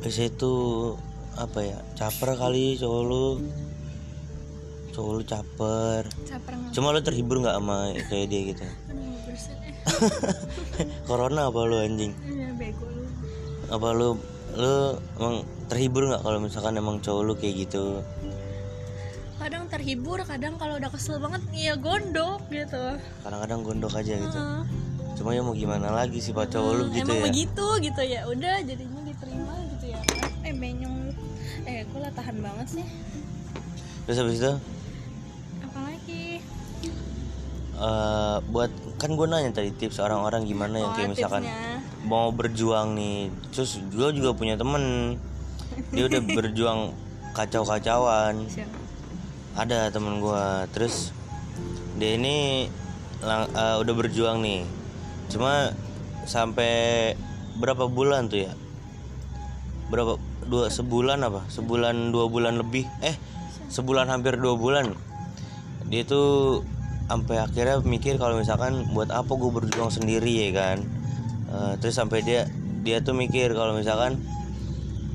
Biasa 0.02 0.20
itu 0.26 0.54
apa 1.38 1.58
ya 1.62 1.78
caper 1.94 2.34
kali 2.34 2.74
cowok 2.74 3.02
lu. 3.06 3.26
Cowok 4.90 5.10
lu 5.14 5.22
caper. 5.22 6.02
Caper 6.26 6.52
cuma 6.74 6.90
lu 6.90 7.00
terhibur 7.00 7.38
nggak 7.38 7.54
sama 7.54 7.94
kayak 8.10 8.26
dia 8.26 8.40
gitu? 8.50 8.66
Aduh 8.66 9.08
corona 11.08 11.48
apa 11.48 11.60
lu 11.64 11.78
anjing? 11.80 12.12
Ya 12.28 12.50
bego 12.58 12.97
apa 13.68 13.88
lu 13.92 14.16
lu 14.56 14.76
emang 15.14 15.36
terhibur 15.68 16.08
nggak 16.08 16.22
kalau 16.22 16.38
misalkan 16.40 16.74
emang 16.74 16.98
cowok 16.98 17.22
lu 17.22 17.32
kayak 17.34 17.54
gitu? 17.62 18.00
Kadang 19.38 19.68
terhibur 19.68 20.18
kadang 20.24 20.56
kalau 20.56 20.76
udah 20.76 20.90
kesel 20.90 21.16
banget 21.18 21.42
ya 21.52 21.74
gondok 21.76 22.42
gitu. 22.48 22.96
Kadang-kadang 23.22 23.60
gondok 23.62 23.92
aja 23.94 24.14
gitu. 24.14 24.38
Heeh. 24.38 24.62
cuma 25.14 25.34
ya 25.34 25.42
mau 25.42 25.50
gimana 25.50 25.90
lagi 25.90 26.22
sih 26.22 26.30
pak? 26.30 26.46
Cowok 26.48 26.72
lu 26.72 26.84
Hmm, 26.84 26.94
gitu 26.94 27.02
emang 27.04 27.18
ya? 27.18 27.24
begitu 27.26 27.66
gitu 27.82 28.02
ya. 28.02 28.20
Udah 28.24 28.54
jadinya 28.62 29.00
diterima 29.02 29.52
gitu 29.68 29.86
ya. 29.88 30.00
Eh 30.42 30.54
benyong 30.54 30.96
lu 31.02 31.12
eh 31.64 31.82
gue 31.84 32.00
lah 32.00 32.12
tahan 32.14 32.36
banget 32.38 32.66
sih. 32.72 32.86
Terus 34.04 34.16
habis 34.16 34.36
itu? 34.38 34.52
Apalagi 35.60 36.24
eh, 37.76 38.36
buat 38.48 38.70
kan 38.96 39.10
gue 39.12 39.26
nanya 39.26 39.50
tadi 39.52 39.70
tips 39.72 39.98
orang-orang 39.98 40.42
gimana 40.44 40.78
yang 40.78 40.90
Oh, 40.90 40.96
kayak 40.96 41.10
misalkan 41.12 41.42
tipsnya. 41.44 41.77
Mau 42.08 42.32
berjuang 42.32 42.96
nih. 42.96 43.28
Terus 43.52 43.76
gue 43.92 44.08
juga 44.16 44.32
punya 44.32 44.56
temen. 44.56 45.14
Dia 45.92 46.08
udah 46.08 46.22
berjuang 46.40 46.96
kacau-kacauan. 47.36 48.48
Ada 49.54 49.92
temen 49.92 50.24
gue 50.24 50.44
terus 50.72 51.12
dia 52.00 52.14
ini 52.16 52.66
lang- 53.20 53.52
eh, 53.52 53.76
udah 53.76 53.94
berjuang 53.94 54.40
nih. 54.40 54.64
Cuma 55.28 55.76
sampai 56.24 57.12
berapa 57.60 57.84
bulan 57.86 58.32
tuh 58.32 58.48
ya? 58.48 58.52
Berapa 59.92 60.16
dua 60.48 60.72
sebulan 60.72 61.20
apa? 61.20 61.44
Sebulan 61.52 62.08
dua 62.08 62.32
bulan 62.32 62.56
lebih. 62.56 62.88
Eh 63.04 63.14
sebulan 63.68 64.08
hampir 64.08 64.40
dua 64.40 64.56
bulan. 64.56 64.96
Dia 65.92 66.04
tuh 66.04 66.64
sampai 67.08 67.40
akhirnya 67.40 67.80
mikir 67.80 68.20
kalau 68.20 68.36
misalkan 68.36 68.84
buat 68.92 69.08
apa 69.08 69.32
gue 69.32 69.48
berjuang 69.48 69.88
sendiri 69.88 70.28
ya 70.28 70.52
kan 70.52 70.84
Eh, 71.48 71.74
terus 71.80 71.96
sampai 71.96 72.20
dia 72.20 72.44
dia 72.84 73.00
tuh 73.00 73.16
mikir 73.16 73.56
kalau 73.56 73.72
misalkan 73.72 74.20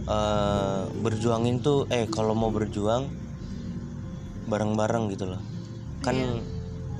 eh 0.03 0.81
berjuangin 0.99 1.61
tuh 1.61 1.85
eh 1.87 2.09
kalau 2.09 2.33
mau 2.33 2.49
berjuang 2.49 3.07
bareng-bareng 4.45 5.13
gitu 5.13 5.29
loh. 5.29 5.41
Kan 6.01 6.17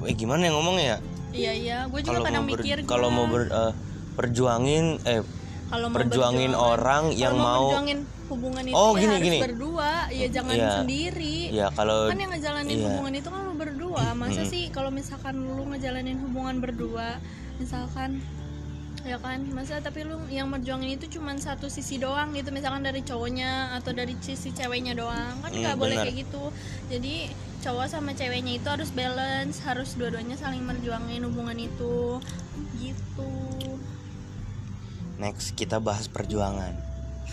eh 0.06 0.16
gimana 0.16 0.48
yang 0.48 0.56
ngomongnya 0.56 0.86
ya? 0.86 0.98
Iya 1.34 1.52
iya 1.54 1.78
gue 1.90 2.00
juga 2.00 2.22
kadang 2.22 2.46
mau 2.46 2.54
ber- 2.54 2.62
mikir 2.62 2.78
kalau 2.86 3.10
mau 3.10 3.26
ber- 3.26 3.50
eh, 3.50 3.74
perjuangin 4.14 5.02
eh 5.04 5.26
kalau 5.68 5.90
mau 5.90 5.98
perjuangin 5.98 6.54
orang 6.54 7.10
yang 7.18 7.34
mau 7.34 7.74
berjuangin 7.74 8.00
hubungan 8.30 8.64
itu 8.70 8.74
Oh, 8.78 8.94
ya 8.94 9.02
gini, 9.02 9.14
harus 9.18 9.26
gini. 9.26 9.40
berdua. 9.42 9.92
Ya 10.14 10.28
jangan 10.30 10.56
Iya. 10.56 10.72
sendiri. 10.80 11.38
Ya 11.50 11.68
kalau 11.74 12.08
kan 12.08 12.18
yang 12.22 12.32
ngejalanin 12.32 12.76
iya. 12.78 12.86
hubungan 12.88 13.14
itu 13.18 13.28
kan 13.34 13.42
lu 13.44 13.54
berdua. 13.58 14.06
Masa 14.14 14.42
sih 14.46 14.70
kalau 14.70 14.94
misalkan 14.94 15.36
lu 15.42 15.66
ngejalanin 15.74 16.22
hubungan 16.22 16.62
berdua 16.62 17.18
misalkan 17.58 18.22
ya 19.04 19.20
kan? 19.20 19.44
Masa 19.52 19.84
tapi 19.84 20.08
lu 20.08 20.16
yang 20.32 20.48
berjuangin 20.48 20.96
itu 20.96 21.20
cuman 21.20 21.36
satu 21.40 21.68
sisi 21.68 22.00
doang 22.00 22.32
gitu. 22.34 22.50
Misalkan 22.56 22.84
dari 22.84 23.04
cowoknya 23.04 23.76
atau 23.78 23.92
dari 23.92 24.16
sisi 24.24 24.56
ceweknya 24.56 24.96
doang. 24.96 25.44
Kan 25.44 25.52
nggak 25.52 25.76
Hmm, 25.76 25.84
boleh 25.84 25.96
kayak 26.00 26.24
gitu. 26.24 26.44
Jadi 26.88 27.30
cowok 27.64 27.86
sama 27.88 28.12
ceweknya 28.16 28.60
itu 28.60 28.68
harus 28.68 28.90
balance. 28.96 29.60
Harus 29.64 29.96
dua-duanya 30.00 30.40
saling 30.40 30.64
berjuangin 30.64 31.24
hubungan 31.28 31.60
itu. 31.60 32.20
Gitu. 32.80 33.32
Next 35.20 35.54
kita 35.56 35.84
bahas 35.84 36.08
perjuangan. 36.08 36.74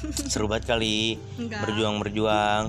Seru 0.30 0.50
banget 0.50 0.74
kali. 0.74 1.18
Enggak. 1.38 1.66
Berjuang 1.66 1.96
berjuang 2.02 2.62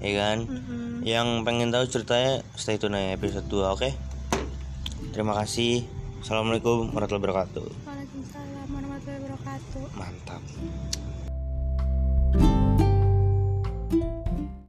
ya 0.00 0.12
kan? 0.16 0.38
Mm-mm. 0.48 1.04
yang 1.04 1.44
pengen 1.44 1.68
tahu 1.68 1.84
ceritanya 1.88 2.40
stay 2.56 2.80
tune 2.80 2.96
episode 3.12 3.44
2 3.48 3.74
oke? 3.76 3.90
Terima 5.12 5.36
kasih. 5.36 5.84
Assalamualaikum 6.20 6.92
warahmatullahi 6.92 7.24
wabarakatuh 7.24 7.89